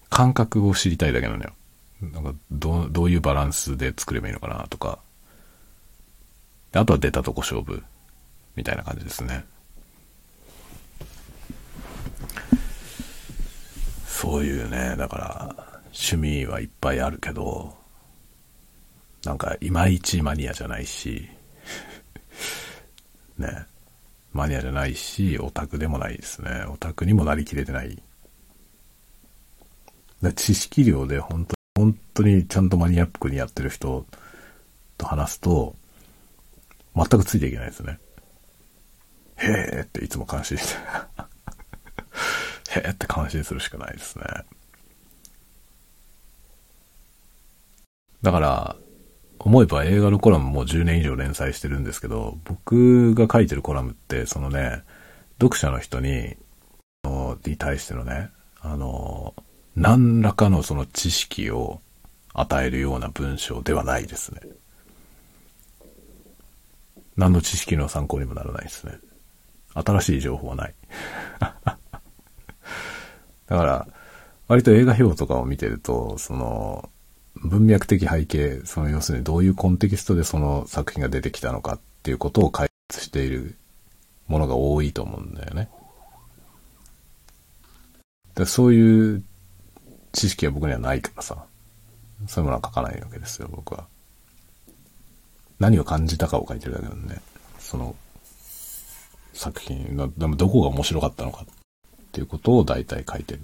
[0.10, 1.54] 感覚を知りたいだけなのよ。
[2.02, 5.00] なんかど、どういうバランスで作ればいいのかなとか。
[6.74, 7.84] あとは出たとこ勝負。
[8.56, 9.46] みたいな感じですね。
[14.24, 15.56] そういうね、だから、
[15.88, 17.76] 趣味はいっぱいあるけど、
[19.26, 21.28] なんか、いまいちマニアじゃないし、
[23.38, 23.66] ね、
[24.32, 26.64] マニアじゃないし、オタクでもないですね。
[26.70, 28.02] オタクにもなりきれてない。
[30.38, 34.06] 知識量で本当本当にちゃんとマニアックにやってる人
[34.98, 35.76] と話すと、
[36.96, 38.00] 全くついていけないですね。
[39.36, 41.13] へーっていつも感心して
[42.76, 44.26] へーって感心するしかないですね。
[48.22, 48.76] だから、
[49.40, 54.84] 思えば映画のコラムも10年以上連載してるんですけど、僕が書いてるコラムって、そのね、
[55.42, 56.38] 読者の人に、
[57.46, 58.30] に対してのね、
[58.62, 59.36] あの、
[59.76, 61.82] 何らかのその知識を
[62.34, 64.40] 与えるような文章ではないですね。
[67.18, 68.94] 何の知識の参考にもならないですね。
[69.74, 70.74] 新しい情報はない。
[73.48, 73.88] だから、
[74.48, 76.90] 割と映画表とかを見てると、その、
[77.36, 83.56] 文脈的背景、その要するにどういうコンテキストでその作品が出てきたのかっていうことを解説している
[84.28, 85.70] ものが多いと思うんだよね。
[88.36, 89.24] でそういう
[90.12, 91.46] 知識は僕にはないからさ、
[92.28, 93.86] そういうものは書かないわけですよ、僕は。
[95.60, 97.20] 何を感じたかを書いてるだけなんで、
[97.60, 97.96] その
[99.34, 101.46] 作品の、でもどこが面白かったのかっ
[102.14, 103.42] っていうことを大体書いてる。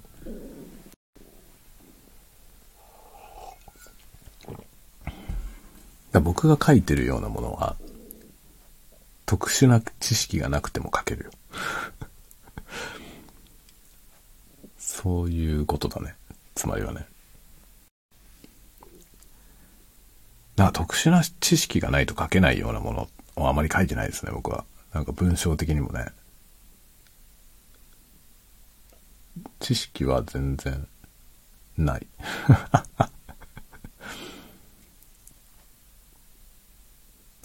[6.12, 7.78] だ僕が書いてるようなものは、
[9.26, 11.32] 特殊な知識がなくても書けるよ。
[14.78, 16.14] そういうことだね。
[16.54, 17.08] つまりはね。
[20.58, 24.64] な特殊な知識がないと書けないようなものをあまり書いてないですね、僕は。
[24.94, 26.12] なんか文章的にもね。
[29.60, 30.88] 知識は全然
[31.78, 32.08] ない。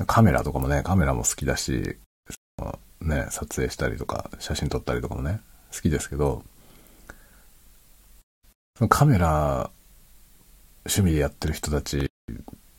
[0.07, 1.97] カメラとかもね、カメラも好きだし、
[3.01, 5.41] ね、撮影したりとか、写真撮ったりとかもね、
[5.73, 6.45] 好きですけど、
[8.77, 9.71] そのカメラ、
[10.85, 12.09] 趣味でやってる人たちっ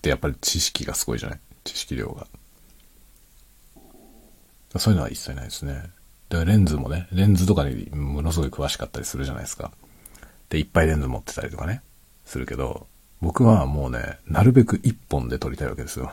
[0.01, 1.39] てやっぱり知識がすごいじゃない？
[1.63, 2.27] 知識量が。
[4.77, 5.89] そういうのは一切ないですね。
[6.29, 9.71] だからレンズもね、レンズとかにものすごい詳しかったりするじゃないですか。
[10.49, 11.81] で、いっぱいレンズ持ってたりとかね、
[12.25, 12.87] するけど、
[13.21, 16.11] 僕はもうね、なるべく一本で撮りたいわけですよ。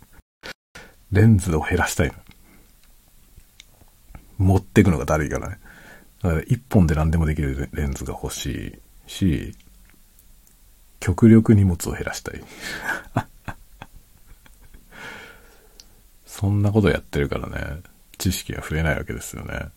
[1.10, 2.14] レンズを減らしたいの。
[4.38, 5.58] 持ってくのがだるいからね。
[6.22, 9.54] だから一本で何でもできるレンズが欲しいし、
[11.00, 12.42] 極力荷物を減らしたい。
[16.26, 17.82] そんなことやってるからね、
[18.18, 19.68] 知識が増えないわけですよね。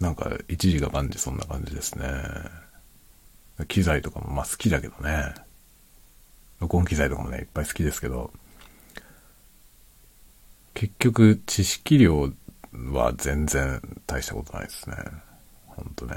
[0.00, 2.06] なんか、一時が万事そんな感じですね。
[3.68, 5.34] 機材とかもまあ好きだけどね。
[6.60, 8.32] 録音機材とかもね、いっぱい好きですけど、
[10.74, 12.32] 結局、知識量
[12.92, 14.96] は全然大したことないですね。
[15.66, 16.16] ほんとね。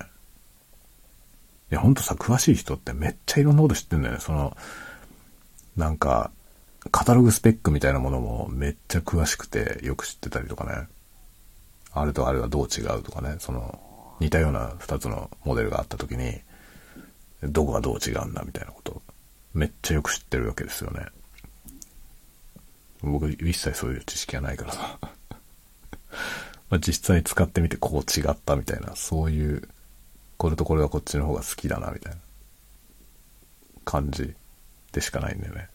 [1.71, 4.19] いや、ほんとさ、詳しい人ってめっちゃいろんなこと知ってんだよね。
[4.19, 4.57] その、
[5.75, 6.31] なんか、
[6.91, 10.87] カタログスペックみたいなものもめっちゃ詳しくてよく知ってたりとかね。
[11.93, 13.37] あれとあれはどう違うとかね。
[13.39, 13.79] その、
[14.19, 16.41] 似たような2つのモデルがあった時に、
[17.43, 19.01] どこがどう違うんだみたいなこと
[19.53, 21.07] めっちゃよく知ってるわけですよね。
[23.01, 24.99] 僕一切そういう知識がないからさ。
[26.69, 29.67] まあ実際使ってみてこう違ったみたいな、そういう、
[30.37, 32.19] これとこれはこっちの方が好きだなみたいな
[33.85, 34.35] 感じ
[34.91, 35.69] でしかないんだよね。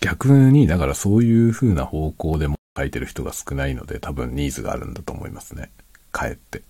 [0.00, 5.70] 逆に、だからそういう風な方向でも書いてる人が少ないので、多分ニーズがあるんだと思いますね。
[6.10, 6.58] かえって。
[6.58, 6.62] っ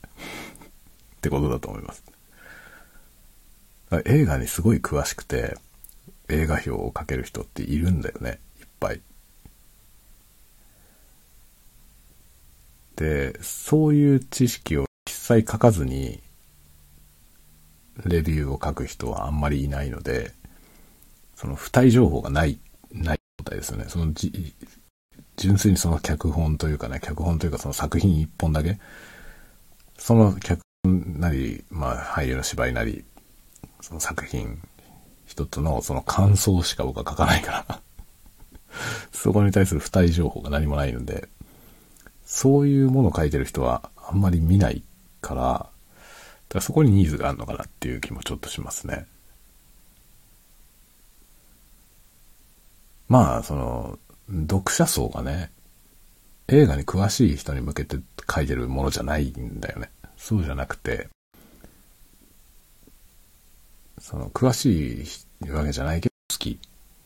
[1.21, 2.03] てことだと思います。
[4.05, 5.57] 映画にすごい詳しくて、
[6.29, 8.39] 映画表をかける人っているんだよね。
[8.61, 9.01] いっぱい。
[12.97, 16.23] で、そういう知識を一切書かずに、
[18.05, 20.33] レビューを書く人はあんまりいないので、
[21.35, 22.59] その付帯情報がない、
[22.93, 23.85] ない状態ですよね。
[23.89, 24.55] そのじ、
[25.37, 28.79] 純粋にその脚本というかね、脚本というかその作品一本だけ、
[29.99, 33.05] その脚本なり、まあ俳優の芝居なり、
[33.81, 34.61] その作品
[35.27, 37.81] 一つのその感想しか僕は書かないから
[39.13, 41.29] そこに対する付帯情報が何もないので、
[42.25, 44.83] そういうものを書いてる人はあんまり見ない
[45.21, 45.69] から、だか
[46.55, 49.07] らそこにニーズがあるのかなっていう気もちょっとしますね。
[53.11, 53.99] まあ、その、
[54.43, 55.51] 読者層がね、
[56.47, 57.97] 映画に詳しい人に向けて
[58.33, 59.91] 書いてるものじゃないんだよね。
[60.17, 61.09] そうじゃなくて、
[63.99, 65.05] その、詳し
[65.45, 66.59] いわけじゃないけど好きっ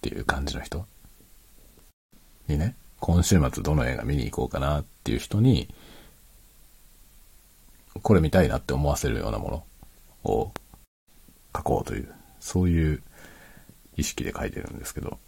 [0.02, 0.86] ていう感じの人
[2.48, 5.72] にね、今週末どの映画見に行こうかなっていう人に、
[8.02, 9.64] これ見たいなって思わせるようなも
[10.24, 10.52] のを
[11.56, 13.02] 書こうという、そういう
[13.96, 15.18] 意識で書いてるんですけど、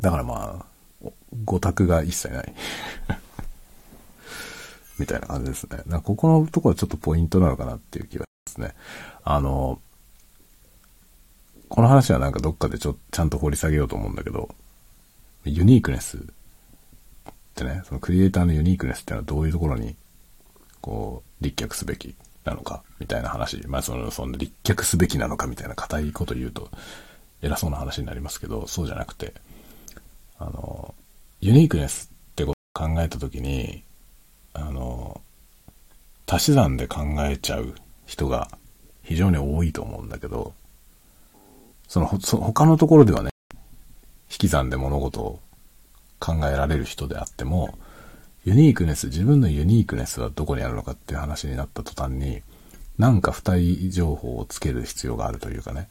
[0.00, 0.66] だからま
[1.02, 1.08] あ、
[1.44, 2.54] 語卓が一切ない
[4.98, 5.82] みたいな感じですね。
[5.86, 8.74] だここのところはちょっとポイントなのかなっていう気がしますね。
[9.24, 9.80] あの、
[11.68, 14.54] この話はなんかどっかでちょっと、ちゃんと掘り下げようと思うんだけど、
[15.44, 16.20] ユニークネスっ
[17.54, 19.96] てね、そのクリエイターのユニークネスってのはどういうところに、
[20.80, 23.66] こう、立脚すべきなのか、みたいな話。
[23.66, 26.70] まあ、その、その立脚すべきなのかみたいな硬いこと言うと、
[27.42, 29.34] 偉そうな話になりますけど、そうじゃなくて、
[30.38, 30.94] あの、
[31.40, 33.82] ユニークネスってことを考えたときに、
[34.52, 35.20] あの、
[36.26, 37.74] 足し算で考えちゃう
[38.04, 38.48] 人が
[39.02, 40.54] 非常に多いと思うんだけど、
[41.88, 43.30] その、そ他のところではね、
[44.30, 45.40] 引き算で物事を
[46.18, 47.78] 考えられる人であっても、
[48.44, 52.42] ユニークネス、自分のユニークネスはどこにあるのかっていう話になった途端に、
[52.98, 55.88] なんか付帯情報をつける必要があるというかね、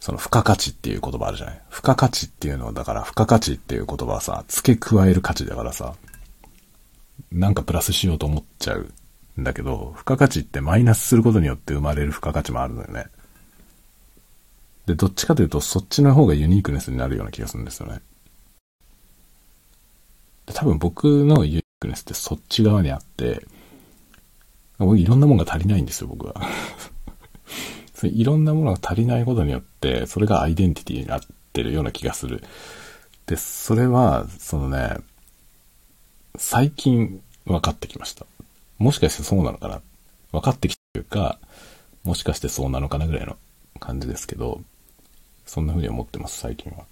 [0.00, 1.62] その付加価値っていう言葉あるじゃない？
[1.70, 5.94] 付加価値っていうのは、だから付加価値っていう言葉はさ、付け加える価値だからさ、
[7.30, 8.90] なんかプラスしようと思っちゃう
[9.40, 13.04] んだけど、付加価値ってマイナスすることによって生まれる付加価値もあるのよね。
[14.86, 18.00] で、どっちかというと、そっちの方がユニークネスになるような気がするんですよね。
[20.46, 23.46] 多分僕のユニークネスってそっち側にあって、
[24.80, 26.34] いろんなものが足りないんですよ、僕は。
[28.00, 31.20] そいろんなものが足りないことによって、それがアイデンティティになっ
[31.52, 32.42] てるような気がする。
[33.26, 34.96] で、それは、そのね、
[36.36, 38.24] 最近分かってきました。
[38.78, 39.82] もしかしてそうなのかな？
[40.32, 41.38] 分かってきたというか、
[42.02, 43.36] もしかしてそうなのかなぐらいの
[43.78, 44.62] 感じですけど、
[45.44, 46.84] そんな風に思ってます、最近は。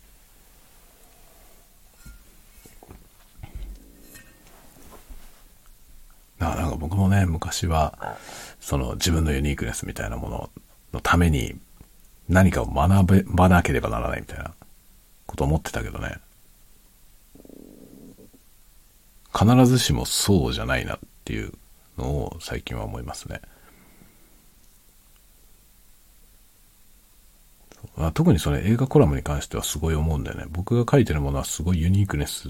[6.38, 8.18] ななんか僕もね、昔は、
[8.61, 10.50] その自分のユニークネスみたいなもの
[10.93, 11.57] のために
[12.28, 14.53] 何かを学べばなければならないみたいな
[15.26, 16.18] こと思ってたけどね。
[19.39, 21.53] 必ずしもそうじゃないなっていう
[21.97, 23.41] のを最近は思いますね。
[28.14, 30.47] 特にそれ映画コラムに関してはすごい思うんだよね。
[30.51, 32.49] 僕が書いてるものはすごいユニークネス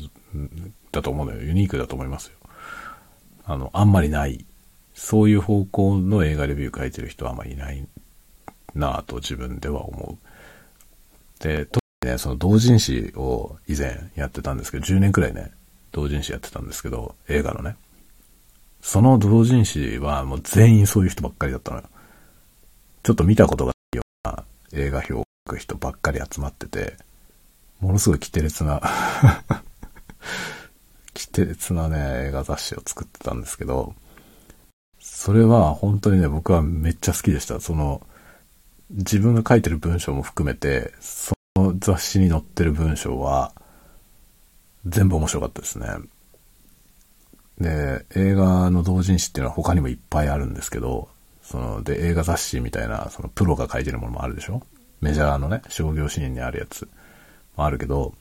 [0.93, 1.43] だと思うのよ。
[1.43, 2.33] ユニークだと思いますよ。
[3.45, 4.45] あの、あんまりない。
[4.95, 7.87] そういう方向の映画レビュー書いてる人はあんまりいない
[8.75, 11.43] なぁと自分では思う。
[11.43, 15.53] で、特にね、その同人誌を以前やってたんですけど、10年くらいね、
[15.93, 17.77] 同人誌やってたんですけど、映画のね。
[18.81, 21.85] その同人誌はもう全員そういう人ばっかりだったのよ。
[23.03, 26.97] ちょっと見たことがないような映画表を書く人ばっかり集まってて、
[27.81, 28.83] ものすごい奇て烈な
[31.15, 33.95] 奇烈なね、映画雑誌を作ってたんですけど、
[35.01, 37.61] それは本当にね、僕はめっちゃ好きでした。
[37.61, 38.07] その、
[38.91, 43.53] 自分が書いてる文章も含めて、その雑誌に載ってる文章は、
[44.87, 45.89] 全部面白かったですね。
[47.61, 51.09] で、映画の同人誌っていうのは他にもいっぱいあるんですけど、
[51.43, 54.63] その、で、映画雑誌みたいな、そのプロが書いてるものもあるでしょ？
[55.01, 56.89] メジャーのね、商業シーンにあるやつ
[57.57, 58.15] もあるけど、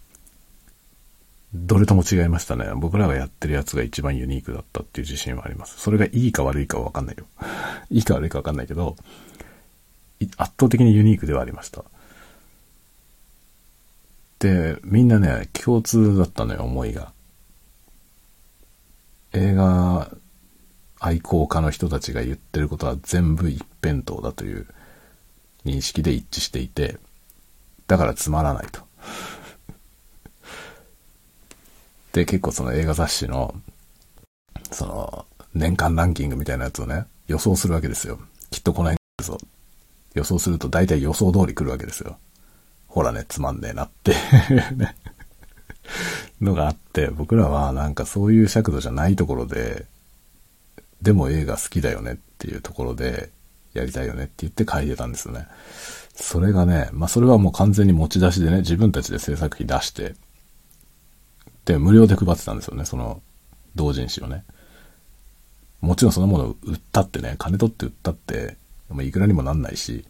[1.54, 2.66] どれとも違いましたね。
[2.76, 5.80] 僕らがやってるやつが一番ユニークだったっていう自信はあります。
[5.80, 7.26] それがいいか悪いかはわかんないよ。
[7.90, 8.96] いいか悪いかわかんないけど、
[10.20, 11.84] 圧倒的にユニークではありました。
[14.40, 17.12] で、みんなね、共通だったのよ、思いが。
[19.34, 20.10] 映画
[21.00, 24.68] 愛好家の人たちが言ってることは全部一辺倒だという
[25.66, 26.98] 認識で一致していて、
[27.88, 28.82] だからつまらないと。
[32.14, 33.54] で、結構その映画雑誌の、
[34.72, 38.20] その、年間ランキングみたいなやつをね、予想するわけですよ。
[38.50, 39.38] きっとこの辺ですよ。
[40.18, 42.18] 予想すると大体予想通り来るわけですよ。
[42.88, 44.14] ほらね、つまんねえなって
[46.42, 49.86] のがあって、僕らはなんかそういう尺度じゃないところで、
[51.02, 53.30] でも映画好きだよねっていうところで、
[53.74, 55.48] やりたいよねって言って書いてたんですよね。
[56.16, 60.16] それがね、まあそれはもう完全に持ち出しでね、自分たちで制作費出して、
[61.66, 63.22] で、無料で配ってたんですよね、その、
[63.76, 64.44] 同人誌をね。
[65.82, 68.58] もちろんそのものを売ったってね、金取って売ったって、
[69.02, 70.06] いくらにもなんないし、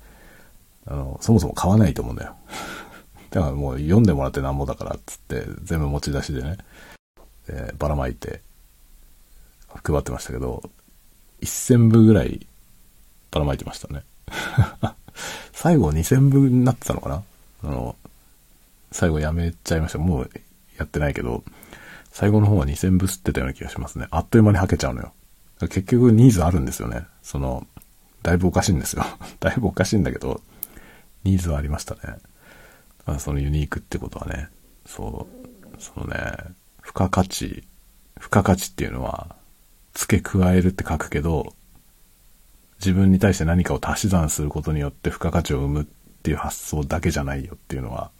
[0.85, 2.35] あの、そもそも買わないと思うんだよ。
[3.31, 6.57] だからもう読んでもらってなんぼだからっつって全部持ち出しでね、
[7.49, 8.41] え、ばらまいて
[9.83, 10.69] 配ってましたけど、
[11.41, 12.47] 1000部ぐらい
[13.31, 14.03] ばらまいてましたね。
[15.51, 17.23] 最後2000部になってたのかな？
[17.63, 17.95] あの、
[18.91, 19.99] 最後やめちゃいました。
[19.99, 20.31] もう
[20.77, 21.43] やってないけど、
[22.11, 24.07] 最後の方は2000部吸ってたような気がしますね。
[24.11, 25.13] あっという間に吐けちゃうのよ。
[25.59, 27.05] 結局ニーズあるんですよね。
[27.23, 27.65] その、
[28.23, 29.05] だいぶおかしいんですよ。
[29.39, 30.41] だいぶおかしいんだけど、
[31.23, 32.17] ニーズはありましたね。
[33.05, 34.49] ま、そのユニークってことはね、
[34.85, 35.27] そ
[35.77, 36.15] う、そのね、
[36.81, 37.63] 付加価値、
[38.15, 39.35] 付加価値っていうのは、
[39.93, 41.53] 付け加えるって書くけど、
[42.79, 45.85] 自分に対して何かを足し算することによって付加価値を生むっ
[46.21, 48.11] ていう発想だけじゃないよっていうのは、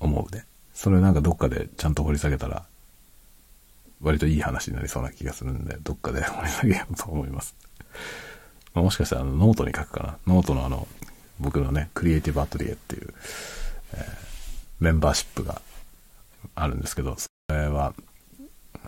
[0.00, 0.44] 思うね。
[0.74, 2.64] それなんかどっかでちゃんと掘り下げたら、
[4.00, 7.56] 割といい話になりそうな気がするんで、どっかで掘り下げようと思います。
[8.74, 10.34] まあ、もしかしたらあのノートに書くかな。
[10.34, 10.86] ノートのあの、
[11.40, 13.14] 僕のね、クリエイティブアトリエっていう、
[13.94, 14.02] えー、
[14.80, 15.62] メンバーシップが
[16.54, 17.94] あるんですけど、それは、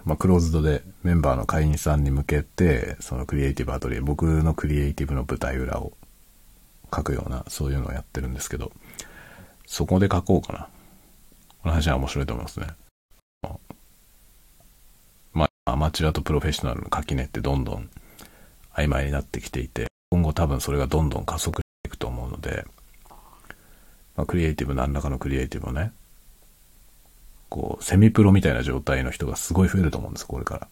[0.05, 5.93] まあ、クローズドでメンバーの会員さんに向けて、そのクリエイティブアトリエ、僕のクリエイティブの舞台裏を
[6.95, 8.73] 書くような、そういうのをやってるんですけど、
[9.67, 10.69] そこで書こうかな。
[11.63, 12.67] この話は面白いと思いますね。
[15.33, 17.89] まあ、アマチュアとプロフェッショナルの垣根ってどんどん
[18.75, 22.65] 曖昧になってきていて、今後多分それがどんどん加速していくと思うので、
[24.17, 25.93] まあ、クリエイティブ、何らかのクリエイティブをね、
[27.49, 30.69] こう、セミプロみたいな状態の人がすごい増えると思うんです、これから。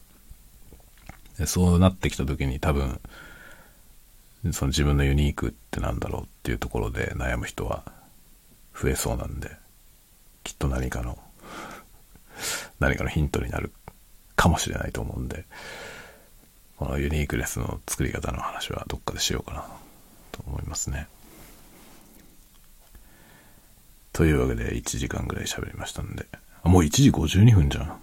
[1.39, 3.01] でそうなってきた時に多分、
[4.53, 7.85] その自分のユニークってなんだろうっていうところで悩む人は
[8.75, 9.51] 増えそうなんで、
[10.43, 11.19] きっと何かの、
[12.81, 13.73] 何かのヒントになる
[14.35, 15.45] かもしれないと思うんで、
[16.79, 19.65] このユニークネスの作り方の話はどっかでしようかな
[20.31, 21.09] と思いますね。
[24.13, 26.27] というわけで1時間ぐらい喋りましたんで、
[26.63, 28.01] あもう1時52分じゃん。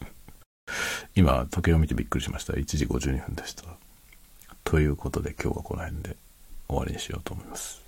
[1.16, 2.52] 今、時計を見てびっくりしました。
[2.52, 3.64] 1時52分でした。
[4.64, 6.16] ということで今日はこの辺で
[6.68, 7.80] 終わりにしようと思います。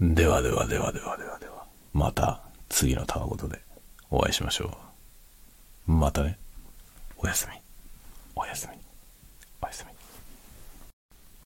[0.00, 3.60] ではではではではではでは、また次のたわごとで
[4.10, 4.78] お会いしましょ
[5.86, 5.92] う。
[5.92, 6.38] またね。
[7.18, 7.67] おやすみ
[8.40, 8.78] おやすみ。
[9.60, 9.97] おやすみ。